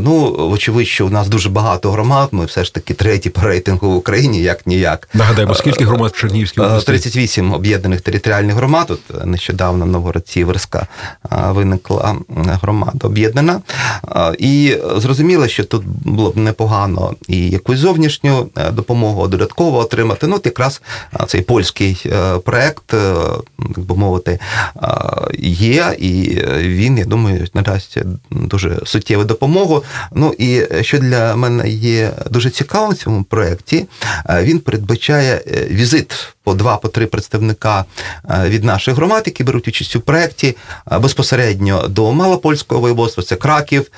Ну, 0.00 0.32
вочевидь, 0.48 0.86
що 0.86 1.06
у 1.06 1.10
нас 1.10 1.28
дуже 1.28 1.48
багато 1.48 1.90
громад. 1.90 2.28
Ми 2.32 2.44
все 2.44 2.64
ж 2.64 2.74
таки 2.74 2.94
треті 2.94 3.30
по 3.30 3.40
рейтингу 3.40 3.90
в 3.90 3.96
Україні, 3.96 4.42
як 4.42 4.66
ніяк. 4.66 5.08
Нагадаємо, 5.14 5.54
скільки 5.54 5.84
громад 5.84 6.12
в 6.12 6.20
Чернігівській 6.20 6.60
області? 6.60 6.86
38 6.86 7.52
об'єднаних 7.52 8.00
територіальних 8.00 8.54
громад. 8.54 8.90
От 8.90 9.26
нещодавно 9.26 9.86
Новгород-Сіверська 9.86 10.86
виникла 11.30 12.16
громада 12.62 13.08
об'єднана. 13.08 13.60
І 14.38 14.76
зрозуміло, 14.96 15.48
що 15.48 15.64
тут 15.64 15.84
було 15.86 16.30
б 16.30 16.36
непогано 16.36 17.14
і 17.28 17.50
якусь 17.50 17.78
зовнішню 17.78 18.48
е, 18.56 18.70
допомогу 18.70 19.28
додатково 19.28 19.78
отримати. 19.78 20.26
Ну, 20.26 20.36
от 20.36 20.46
якраз 20.46 20.82
цей 21.26 21.42
польський 21.42 22.02
е, 22.06 22.38
проект 22.54 22.94
е, 22.94 23.14
так 23.74 23.84
би 23.84 23.96
мовити, 23.96 24.38
е, 24.76 24.88
є, 25.48 25.96
і 25.98 26.40
він, 26.58 26.98
я 26.98 27.04
думаю, 27.04 27.46
надасть 27.54 27.98
дуже 28.30 28.78
суттєву 28.84 29.24
допомогу. 29.24 29.84
Ну 30.12 30.34
і 30.38 30.62
що 30.80 30.98
для 30.98 31.36
мене 31.36 31.68
є 31.68 32.12
дуже 32.30 32.50
цікавим 32.50 32.90
в 32.90 32.96
цьому 32.96 33.24
проєкті, 33.24 33.86
е, 34.30 34.42
він 34.42 34.58
передбачає 34.58 35.42
візит 35.70 36.34
по 36.44 36.54
два, 36.54 36.76
по 36.76 36.88
три 36.88 37.06
представника 37.06 37.84
від 38.44 38.64
наших 38.64 38.94
громад, 38.94 39.22
які 39.26 39.44
беруть 39.44 39.68
участь 39.68 39.96
у 39.96 40.00
проєкті, 40.00 40.56
безпосередньо 41.00 41.88
до 41.88 42.12
Малопольського 42.12 42.80
воєводства, 42.80 43.22
це 43.22 43.36
Краків, 43.36 43.90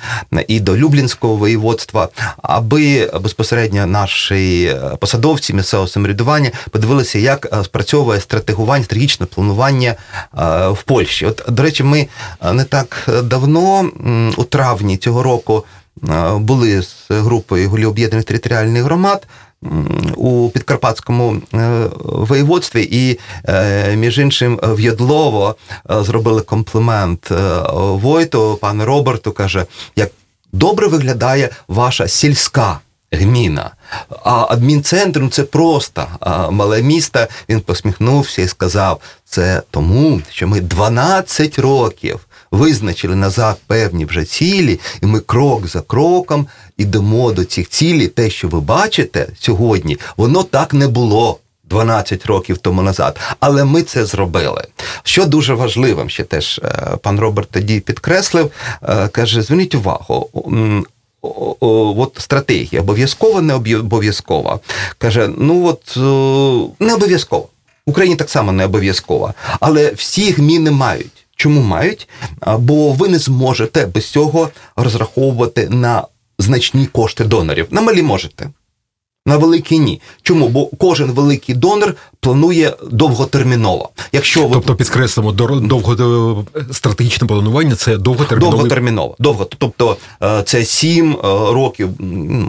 і 0.49 0.61
до 0.61 0.77
Люблінського 0.77 1.37
воєводства, 1.37 2.09
аби 2.43 3.11
безпосередньо 3.23 3.87
наші 3.87 4.77
посадовці 5.01 5.55
місцевого 5.55 5.89
самоврядування 5.89 6.51
подивилися, 6.71 7.19
як 7.19 7.65
спрацьовує 7.65 8.21
стратегія 8.21 8.46
стратегування, 8.47 8.85
стратегічне 8.85 9.27
планування 9.27 9.91
е, 9.91 10.69
в 10.69 10.83
Польщі. 10.83 11.27
От, 11.27 11.43
до 11.49 11.63
речі, 11.63 11.83
ми 11.83 12.09
е, 12.43 12.53
не 12.53 12.65
так 12.65 13.09
давно, 13.25 13.91
у 14.37 14.45
травні 14.45 14.97
цього 14.97 15.23
року, 15.23 15.65
е, 16.09 16.33
були 16.35 16.83
з 16.83 17.07
групою 17.11 17.71
голів 17.71 17.89
об'єднаних 17.89 18.25
територіальних 18.25 18.83
громад 18.83 19.27
у 20.17 20.51
Підкарпатському 20.55 21.43
воєводстві, 22.05 22.89
і 22.91 23.19
між 23.97 24.19
іншим 24.19 24.61
в 24.63 24.81
Єдлово 24.81 25.57
е, 25.91 26.03
зробили 26.03 26.41
комплімент 26.43 27.31
Войту, 27.75 28.59
пану 28.61 28.85
Роберту, 28.85 29.33
каже, 29.33 29.67
як 29.97 30.11
добре 30.53 30.87
виглядає 30.87 31.51
ваша 31.69 32.09
сільська. 32.09 32.81
Гміна, 33.13 33.71
а 34.25 34.47
адмінцентр 34.49 35.21
ну, 35.21 35.29
це 35.29 35.43
просто 35.43 36.07
а 36.21 36.51
мале 36.51 36.83
місто. 36.83 37.27
Він 37.49 37.61
посміхнувся 37.61 38.43
і 38.43 38.49
сказав: 38.49 39.01
це 39.25 39.63
тому, 39.71 40.21
що 40.31 40.49
ми 40.49 40.61
12 40.61 41.59
років 41.59 42.21
визначили 42.51 43.17
назад 43.17 43.57
певні 43.67 44.05
вже 44.05 44.25
цілі, 44.25 44.81
і 45.03 45.07
ми 45.07 45.21
крок 45.21 45.67
за 45.67 45.81
кроком 45.81 46.47
ідемо 46.77 47.33
до 47.33 47.45
цих 47.45 47.69
цілей. 47.69 48.09
Те, 48.09 48.31
що 48.31 48.49
ви 48.49 48.61
бачите 48.61 49.27
сьогодні, 49.41 49.99
воно 50.17 50.43
так 50.43 50.75
не 50.75 50.89
було. 50.89 51.39
12 51.69 52.27
років 52.27 52.59
тому 52.59 52.83
назад, 52.83 53.21
але 53.41 53.65
ми 53.65 53.83
це 53.83 54.05
зробили. 54.05 54.65
Що 55.03 55.27
дуже 55.27 55.55
важливим, 55.55 56.11
ще 56.11 56.25
теж 56.25 56.61
е, 56.65 56.97
пан 57.03 57.21
Роберт 57.21 57.51
тоді 57.51 57.81
підкреслив, 57.81 58.51
е, 58.83 59.09
каже: 59.09 59.43
зверніть 59.43 59.75
увагу, 59.75 60.31
от 61.61 62.17
стратегія 62.19 62.83
обов'язкова, 62.83 63.41
не 63.41 63.55
обов'язкова. 63.55 64.61
Каже: 64.99 65.31
ну 65.39 65.67
от 65.67 65.97
не 66.81 66.95
обов'язково. 66.95 67.49
Україні 67.87 68.17
так 68.17 68.31
само 68.31 68.53
не 68.53 68.65
обов'язкова, 68.65 69.35
але 69.61 69.93
всі 69.93 70.31
гміни 70.31 70.71
мають. 70.71 71.27
Чому 71.37 71.61
мають? 71.61 72.09
Бо 72.59 72.93
ви 72.93 73.09
не 73.09 73.19
зможете 73.19 73.87
без 73.87 74.11
цього 74.11 74.49
розраховувати 74.77 75.69
на 75.69 76.05
значні 76.39 76.87
кошти 76.87 77.25
донорів. 77.25 77.67
На 77.71 77.81
малі 77.81 78.03
можете. 78.03 78.51
На 79.27 79.37
великий 79.37 79.79
ні. 79.79 80.01
Чому? 80.23 80.49
Бо 80.49 80.67
кожен 80.67 81.11
великий 81.11 81.55
донор 81.55 81.97
планує 82.21 82.73
довготерміново. 82.91 83.89
Якщо 84.13 84.47
ви... 84.47 84.55
Тобто 84.55 84.75
підкреслимо, 84.75 85.33
довго 85.33 86.45
стратегічне 86.73 87.27
планування 87.27 87.77
це 87.77 87.97
довготерміново. 87.97 88.53
Довготерміново. 88.53 89.17
Довго. 89.19 89.45
Тобто 89.59 89.97
е, 90.23 90.43
це 90.43 90.65
7 90.65 91.13
е, 91.13 91.17
років, 91.53 91.91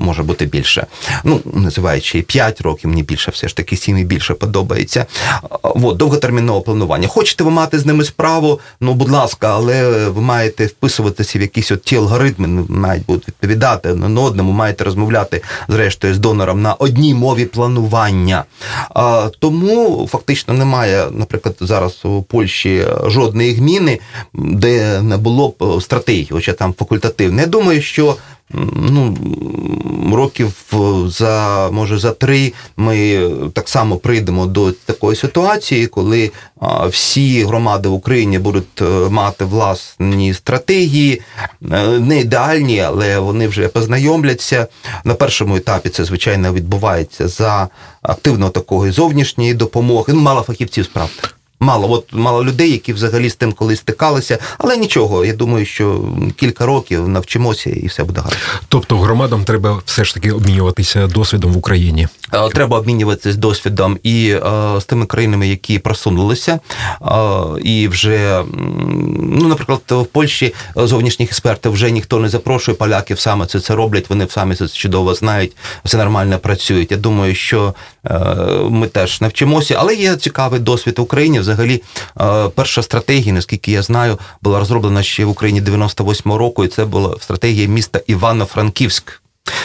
може 0.02 0.24
бути 0.24 0.46
більше. 0.46 0.86
Ну, 1.24 1.40
називаючи 1.54 2.22
5 2.22 2.62
років, 2.62 2.90
мені 2.90 3.04
більше 3.04 3.32
все 3.32 3.48
ж 3.48 3.56
таки 3.56 3.78
7 3.78 3.98
і 3.98 4.04
більше 4.04 4.34
подобається. 4.34 5.06
От, 5.62 5.98
довготермінове 5.98 6.62
планування. 6.62 7.08
Хочете 7.08 7.44
ви 7.44 7.52
мати 7.52 7.80
з 7.80 7.86
ними 7.86 8.04
справу? 8.04 8.60
Ну, 8.82 8.94
будь 8.94 9.10
ласка, 9.10 9.54
але 9.54 10.10
ви 10.10 10.22
маєте 10.22 10.66
вписуватися 10.66 11.40
в 11.40 11.42
якісь 11.42 11.72
от 11.72 11.84
ті 11.84 11.96
алгоритми, 11.96 12.66
мають 12.70 13.06
будуть 13.06 13.28
відповідати 13.28 13.94
на 13.94 14.22
одному, 14.22 14.52
маєте 14.52 14.84
розмовляти 14.84 15.42
зрештою 15.68 16.14
з 16.14 16.20
донором 16.20 16.62
на 16.62 16.74
одній 16.74 17.14
мові 17.14 17.46
планування. 17.46 18.44
Тому 19.40 19.67
фактично 20.10 20.54
немає, 20.54 21.08
наприклад, 21.12 21.56
зараз 21.60 22.06
у 22.06 22.22
Польщі 22.22 22.86
жодної 23.06 23.54
гміни, 23.54 24.00
де 24.34 25.02
не 25.02 25.18
було 25.18 25.54
б 25.60 25.82
стратегії, 25.82 26.28
хоча 26.32 26.54
там 26.54 26.74
факультативне. 26.74 27.42
Я 27.42 27.48
думаю, 27.48 27.82
що 27.82 28.16
ну, 28.74 29.18
років 30.14 30.54
за 31.08 31.70
може 31.72 31.98
за 31.98 32.12
три 32.12 32.54
ми 32.78 33.30
так 33.54 33.70
само 33.70 33.98
прийдемо 33.98 34.46
до 34.46 34.72
такої 34.72 35.16
ситуації, 35.16 35.88
коли 35.88 36.32
всі 36.88 37.44
громади 37.44 37.90
в 37.90 37.94
Україні 37.94 38.40
будуть 38.40 38.82
е, 38.82 38.86
мати 39.10 39.46
власні 39.46 40.34
стратегії, 40.34 41.22
е, 41.72 41.88
не 41.88 42.20
ідеальні, 42.20 42.80
але 42.80 43.20
вони 43.20 43.48
вже 43.48 43.68
познайомляться. 43.68 44.68
На 45.04 45.14
першому 45.14 45.56
етапі 45.56 45.90
це 45.90 46.06
звичайно 46.06 46.54
відбувається 46.54 47.28
за 47.28 47.68
активно 48.02 48.50
такої 48.50 48.92
зовнішньої 48.92 49.54
допомоги. 49.54 50.14
Ну, 50.14 50.22
мало 50.22 50.42
фахівців 50.42 50.86
справді. 50.86 51.37
Мало, 51.60 51.92
от 51.92 52.14
мало 52.14 52.44
людей, 52.44 52.72
які 52.72 52.94
взагалі 52.94 53.30
з 53.30 53.36
тим 53.36 53.54
колись 53.54 53.80
стикалися, 53.80 54.38
але 54.58 54.78
нічого. 54.78 55.26
Я 55.26 55.34
думаю, 55.34 55.66
що 55.66 56.02
кілька 56.36 56.66
років 56.66 57.08
навчимося 57.08 57.70
і 57.70 57.88
все 57.88 58.04
буде 58.04 58.22
гарно. 58.22 58.38
Тобто 58.68 58.98
громадам 58.98 59.44
треба 59.44 59.82
все 59.86 60.06
ж 60.06 60.14
таки 60.14 60.32
обмінюватися 60.32 61.08
досвідом 61.08 61.54
в 61.54 61.58
Україні. 61.58 62.08
Е, 62.34 62.50
треба 62.50 62.78
обмінюватися 62.78 63.38
досвідом 63.38 64.00
і 64.04 64.30
е, 64.30 64.42
з 64.82 64.86
тими 64.86 65.06
країнами, 65.06 65.48
які 65.48 65.80
просунулися, 65.80 66.60
е, 67.02 67.08
і 67.64 67.88
вже 67.88 68.44
ну, 69.20 69.48
наприклад, 69.48 69.82
в 69.90 70.06
Польщі 70.06 70.54
зовнішніх 70.76 71.30
експертів 71.30 71.72
вже 71.72 71.92
ніхто 71.92 72.20
не 72.20 72.30
запрошує. 72.30 72.78
Поляків 72.78 73.20
саме 73.20 73.46
це 73.46 73.60
це 73.60 73.76
роблять. 73.76 74.10
Вони 74.10 74.28
самі 74.30 74.56
це 74.56 74.68
чудово 74.68 75.14
знають, 75.14 75.56
все 75.86 75.98
нормально 75.98 76.40
працюють. 76.40 76.92
Я 76.92 76.98
думаю, 76.98 77.36
що 77.36 77.74
ми 78.70 78.88
теж 78.88 79.22
навчимося, 79.22 79.76
але 79.80 79.96
є 79.96 80.16
цікавий 80.16 80.60
досвід 80.60 81.00
в 81.00 81.02
Україні 81.02 81.40
взагалі 81.48 81.82
е, 82.22 82.50
перша 82.50 82.84
стратегія, 82.84 83.34
наскільки 83.34 83.72
я 83.72 83.82
знаю, 83.82 84.20
була 84.42 84.60
розроблена 84.60 85.04
ще 85.04 85.26
в 85.26 85.30
Україні 85.30 85.62
98-го 85.62 86.38
року, 86.38 86.66
і 86.66 86.68
це 86.68 86.86
була 86.86 87.16
стратегія 87.20 87.68
міста 87.68 88.02
Івано-Франківськ. 88.08 89.22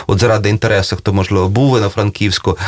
От 0.07 0.21
заради 0.21 0.49
інтересу, 0.49 0.97
хто 0.97 1.13
можливо 1.13 1.49
був 1.49 1.67
в 1.67 1.69
Івано-Франківську, 1.69 2.59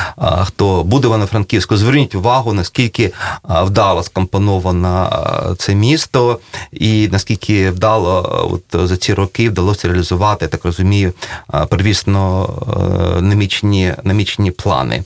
хто 0.43 0.85
буде 0.85 1.09
в 1.09 1.11
Івано-Франківську, 1.11 1.77
зверніть 1.77 2.15
увагу, 2.15 2.53
наскільки 2.53 3.13
вдало 3.45 4.03
скомпоновано 4.03 5.11
це 5.59 5.75
місто, 5.75 6.39
і 6.73 7.09
наскільки 7.09 7.71
вдало 7.71 8.49
от 8.53 8.89
за 8.89 8.97
ці 8.97 9.15
роки 9.15 9.51
вдалося 9.51 9.89
реалізувати, 9.89 10.49
так 10.49 10.65
розумію, 10.65 11.13
первісно 11.69 12.49
намічені 13.21 13.95
намічені 14.03 14.51
плани. 14.51 15.05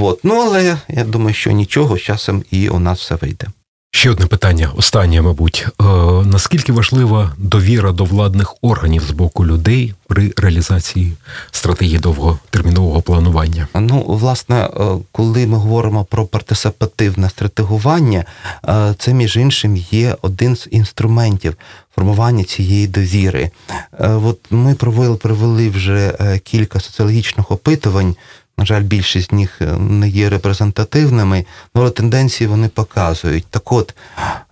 От. 0.00 0.20
Ну 0.24 0.34
але 0.46 0.76
я 0.88 1.04
думаю, 1.04 1.34
що 1.34 1.50
нічого 1.50 1.98
з 1.98 2.02
часом 2.02 2.44
і 2.50 2.68
у 2.68 2.78
нас 2.78 3.00
все 3.00 3.14
вийде. 3.14 3.46
Ще 3.94 4.10
одне 4.10 4.26
питання, 4.26 4.70
останнє, 4.76 5.22
мабуть, 5.22 5.66
е, 5.80 5.84
наскільки 6.24 6.72
важлива 6.72 7.32
довіра 7.38 7.92
до 7.92 8.04
владних 8.04 8.54
органів 8.62 9.02
з 9.02 9.10
боку 9.10 9.46
людей 9.46 9.94
при 10.06 10.32
реалізації 10.36 11.12
стратегії 11.50 11.98
довготермінового 11.98 13.02
планування? 13.02 13.68
Ну, 13.74 14.04
власне, 14.08 14.56
е, 14.56 14.68
коли 15.12 15.46
ми 15.46 15.56
говоримо 15.56 16.04
про 16.04 16.26
партисипативне 16.26 17.30
стратегування, 17.30 18.24
е, 18.68 18.94
це 18.98 19.14
між 19.14 19.36
іншим 19.36 19.76
є 19.76 20.16
один 20.22 20.56
з 20.56 20.68
інструментів 20.70 21.54
формування 21.94 22.44
цієї 22.44 22.86
довіри. 22.86 23.50
От 23.98 24.38
ми 24.50 24.74
провели 24.74 25.16
провели 25.16 25.68
вже 25.70 26.12
кілька 26.44 26.80
соціологічних 26.80 27.50
опитувань. 27.50 28.16
На 28.58 28.64
жаль, 28.64 28.82
більшість 28.82 29.30
з 29.30 29.32
них 29.32 29.62
е, 29.62 29.66
не 29.76 30.08
є 30.08 30.28
репрезентативними, 30.28 31.44
але 31.74 31.90
тенденції 31.90 32.48
вони 32.48 32.68
показують. 32.68 33.46
Так 33.50 33.72
от, 33.72 33.94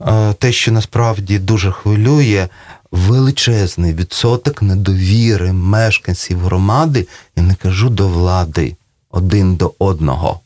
е, 0.00 0.32
те, 0.32 0.52
що 0.52 0.72
насправді 0.72 1.38
дуже 1.38 1.72
хвилює, 1.72 2.48
величезний 2.90 3.94
відсоток 3.94 4.62
недовіри 4.62 5.52
мешканців 5.52 6.38
громади, 6.38 7.08
я 7.36 7.42
не 7.42 7.54
кажу 7.54 7.90
до 7.90 8.08
влади 8.08 8.76
один 9.10 9.56
до 9.56 9.74
одного. 9.78 10.40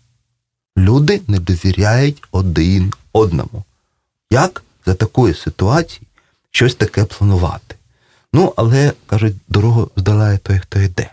Люди 0.79 1.21
не 1.29 1.39
довіряють 1.39 2.23
один 2.33 2.93
одному. 3.13 3.65
Як 4.31 4.63
за 4.87 4.95
такої 4.95 5.35
ситуації 5.35 6.07
щось 6.51 6.75
таке 6.75 7.05
планувати? 7.05 7.75
Ну, 8.33 8.53
але 8.57 8.93
кажуть, 9.07 9.35
дорогу 9.49 9.91
здолає 9.97 10.39
той, 10.39 10.59
хто 10.59 10.81
йде. 10.81 11.11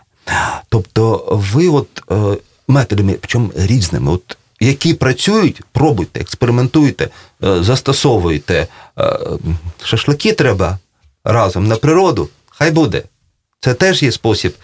Тобто 0.68 1.24
ви 1.30 1.68
от 1.68 1.88
е, 2.10 2.38
методами, 2.68 3.16
причому 3.20 3.50
різними, 3.56 4.12
от 4.12 4.36
які 4.60 4.94
працюють, 4.94 5.62
пробуйте, 5.72 6.20
експериментуйте, 6.20 7.08
е, 7.44 7.62
застосовуйте. 7.62 8.66
Е, 8.98 9.18
шашлики 9.84 10.32
треба 10.32 10.78
разом 11.24 11.66
на 11.66 11.76
природу, 11.76 12.28
хай 12.50 12.70
буде. 12.70 13.02
Це 13.60 13.74
теж 13.74 14.02
є 14.02 14.12
спосіб, 14.12 14.54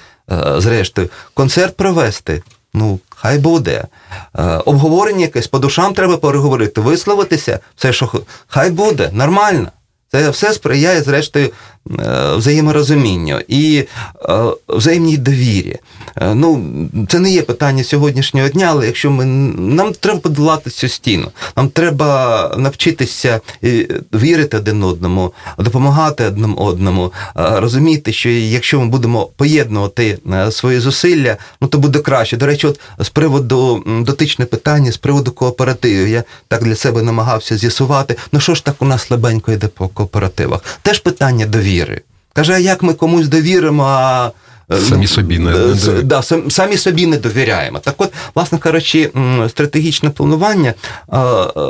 зрештою, 0.57 1.09
концерт 1.35 1.77
провести. 1.77 2.43
Ну, 2.75 3.01
хай 3.09 3.39
буде. 3.39 3.85
Обговорення 4.65 5.21
якесь 5.21 5.47
по 5.47 5.59
душам 5.59 5.95
треба 5.95 6.17
переговорити, 6.17 6.81
висловитися, 6.81 7.59
все, 7.77 7.93
що 7.93 8.23
хай 8.47 8.71
буде, 8.71 9.11
нормально. 9.13 9.69
Це 10.13 10.31
все 10.31 10.53
сприяє, 10.53 11.03
зрештою, 11.03 11.51
взаєморозумінню 12.37 13.41
і 13.49 13.85
е, 14.29 14.45
взаємній 14.69 15.17
довірі. 15.17 15.77
Е, 16.17 16.35
ну, 16.35 16.65
Це 17.09 17.19
не 17.19 17.31
є 17.31 17.43
питання 17.43 17.85
сьогоднішнього 17.85 18.49
дня, 18.49 18.67
але 18.71 18.87
якщо 18.87 19.11
ми 19.11 19.25
нам 19.25 19.93
треба 19.93 20.21
подолати 20.21 20.71
цю 20.71 20.89
стіну, 20.89 21.31
нам 21.57 21.69
треба 21.69 22.55
навчитися 22.59 23.41
вірити 24.15 24.57
один 24.57 24.83
одному, 24.83 25.33
допомагати 25.59 26.25
один 26.25 26.55
одному, 26.59 27.13
розуміти, 27.35 28.13
що 28.13 28.29
якщо 28.29 28.81
ми 28.81 28.87
будемо 28.87 29.27
поєднувати 29.27 30.19
свої 30.51 30.81
зусилля, 30.81 31.37
ну 31.61 31.69
то 31.69 31.79
буде 31.79 31.99
краще. 31.99 32.37
До 32.37 32.47
речі, 32.47 32.67
от 32.67 32.81
з 32.99 33.09
приводу 33.09 33.85
дотичне 33.87 34.45
питання, 34.45 34.93
з 34.93 34.97
приводу 34.97 35.33
кооперативів, 35.33 36.09
я 36.09 36.25
так 36.49 36.65
для 36.65 36.77
себе 36.77 37.03
намагався 37.03 37.57
з'ясувати, 37.57 38.17
ну 38.33 38.41
що 38.41 38.55
ж 38.55 38.65
так 38.65 38.75
у 38.79 38.85
нас 38.85 39.03
слабенько 39.03 39.53
йде 39.53 39.69
по 39.69 39.89
кооперативах? 39.89 40.61
Теж 40.83 40.99
питання 40.99 41.47
довіри 41.47 41.70
довіри. 41.71 42.03
Каже, 42.33 42.53
а 42.53 42.59
як 42.59 42.83
ми 42.83 42.95
комусь 42.95 43.29
довіримо, 43.29 43.85
а 43.85 44.31
Самі 44.89 45.07
собі 45.07 45.39
не- 45.39 45.51
е, 45.51 46.03
да, 46.03 46.23
самі 46.51 46.77
собі 46.77 47.07
не 47.07 47.17
довіряємо. 47.17 47.79
Так 47.79 47.95
от, 47.99 48.13
власне 48.35 48.59
кажучи, 48.59 49.11
стратегічне 49.49 50.11
планування, 50.11 50.69
е, 51.13 51.17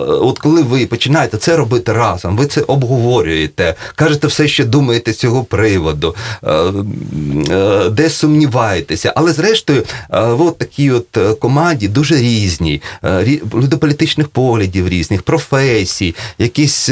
от 0.06 0.38
коли 0.38 0.62
ви 0.62 0.86
починаєте 0.86 1.36
це 1.36 1.56
робити 1.56 1.92
разом, 1.92 2.36
ви 2.36 2.46
це 2.46 2.60
обговорюєте, 2.60 3.74
кажете 3.94 4.26
все, 4.26 4.48
що 4.48 4.64
думаєте 4.64 5.12
з 5.12 5.16
цього 5.18 5.44
приводу, 5.44 6.14
е, 6.44 6.72
де 7.90 8.10
сумніваєтеся, 8.10 9.12
але 9.16 9.32
зрештою, 9.32 9.82
ви 10.10 10.44
от 10.44 10.58
такій 10.58 10.90
от 10.90 11.38
команді 11.38 11.88
дуже 11.88 12.16
різні, 12.16 12.82
рі- 13.02 13.40
люди 13.62 13.76
політичних 13.76 14.28
поглядів 14.28 14.88
різних, 14.88 15.22
професій, 15.22 16.14
якісь 16.38 16.88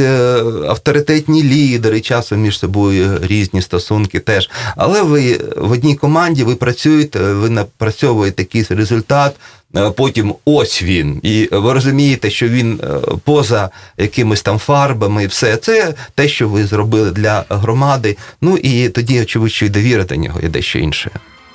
авторитетні 0.68 1.42
лідери, 1.44 2.00
часом 2.00 2.40
між 2.40 2.58
собою 2.58 3.18
різні 3.22 3.62
стосунки 3.62 4.20
теж. 4.20 4.50
Але 4.76 5.02
ви 5.02 5.40
в 5.56 5.70
одній 5.72 5.94
команді 5.98 6.44
ви 6.44 6.54
працюєте, 6.56 7.18
ви 7.18 7.50
напрацьовуєте 7.50 8.42
якийсь 8.42 8.70
результат. 8.70 9.36
е, 9.76 9.90
Потім 9.90 10.34
ось 10.44 10.82
він, 10.82 11.20
і 11.22 11.48
ви 11.52 11.72
розумієте, 11.72 12.30
що 12.30 12.48
він 12.48 12.80
е, 12.84 12.86
поза 13.24 13.70
якимись 13.98 14.42
там 14.42 14.58
фарбами, 14.58 15.24
і 15.24 15.26
все 15.26 15.56
це 15.56 15.94
те, 16.14 16.28
що 16.28 16.48
ви 16.48 16.66
зробили 16.66 17.10
для 17.10 17.44
громади. 17.48 18.16
Ну 18.40 18.56
і 18.56 18.88
тоді, 18.88 19.20
очевидно, 19.22 19.66
і 19.66 19.68
довіра 19.68 20.04
до 20.04 20.16
нього 20.16 20.40
і 20.42 20.48
дещо 20.48 20.78
інше. 20.78 21.10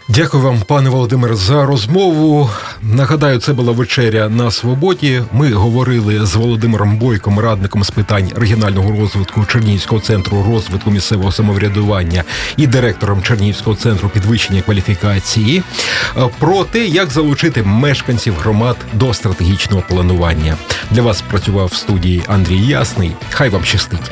Дякую 0.08 0.44
вам, 0.44 0.62
пане 0.68 0.90
Володимире, 0.90 1.36
за 1.36 1.66
розмову. 1.66 2.50
Нагадаю, 2.82 3.40
це 3.40 3.54
була 3.54 3.72
вечеря 3.72 4.30
на 4.30 4.52
свободі. 4.52 5.24
Ми 5.34 5.54
говорили 5.54 6.26
з 6.26 6.36
Володимиром 6.36 6.98
Бойком, 6.98 7.40
радником 7.40 7.84
з 7.84 7.90
питань 7.90 8.32
регіонального 8.36 9.00
розвитку 9.00 9.46
Чернігівського 9.46 10.02
центру 10.02 10.44
розвитку 10.44 10.92
місцевого 10.92 11.32
самоврядування 11.32 12.24
і 12.58 12.68
директором 12.68 13.22
Чернігівського 13.22 13.76
центру 13.76 14.10
підвищення 14.10 14.62
кваліфікації 14.62 15.64
е, 16.18 16.30
про 16.40 16.64
те, 16.64 16.86
як 16.86 17.10
залучити 17.10 17.64
мешканців 17.64 18.36
громад 18.36 18.78
до 18.94 19.14
стратегічного 19.14 19.84
планування. 19.90 20.58
Для 20.92 21.02
вас 21.02 21.22
працював 21.22 21.68
в 21.68 21.74
студії 21.74 22.24
Андрій 22.28 22.62
Ясний. 22.62 23.12
Хай 23.30 23.50
вам 23.50 23.64
щастить. 23.64 24.12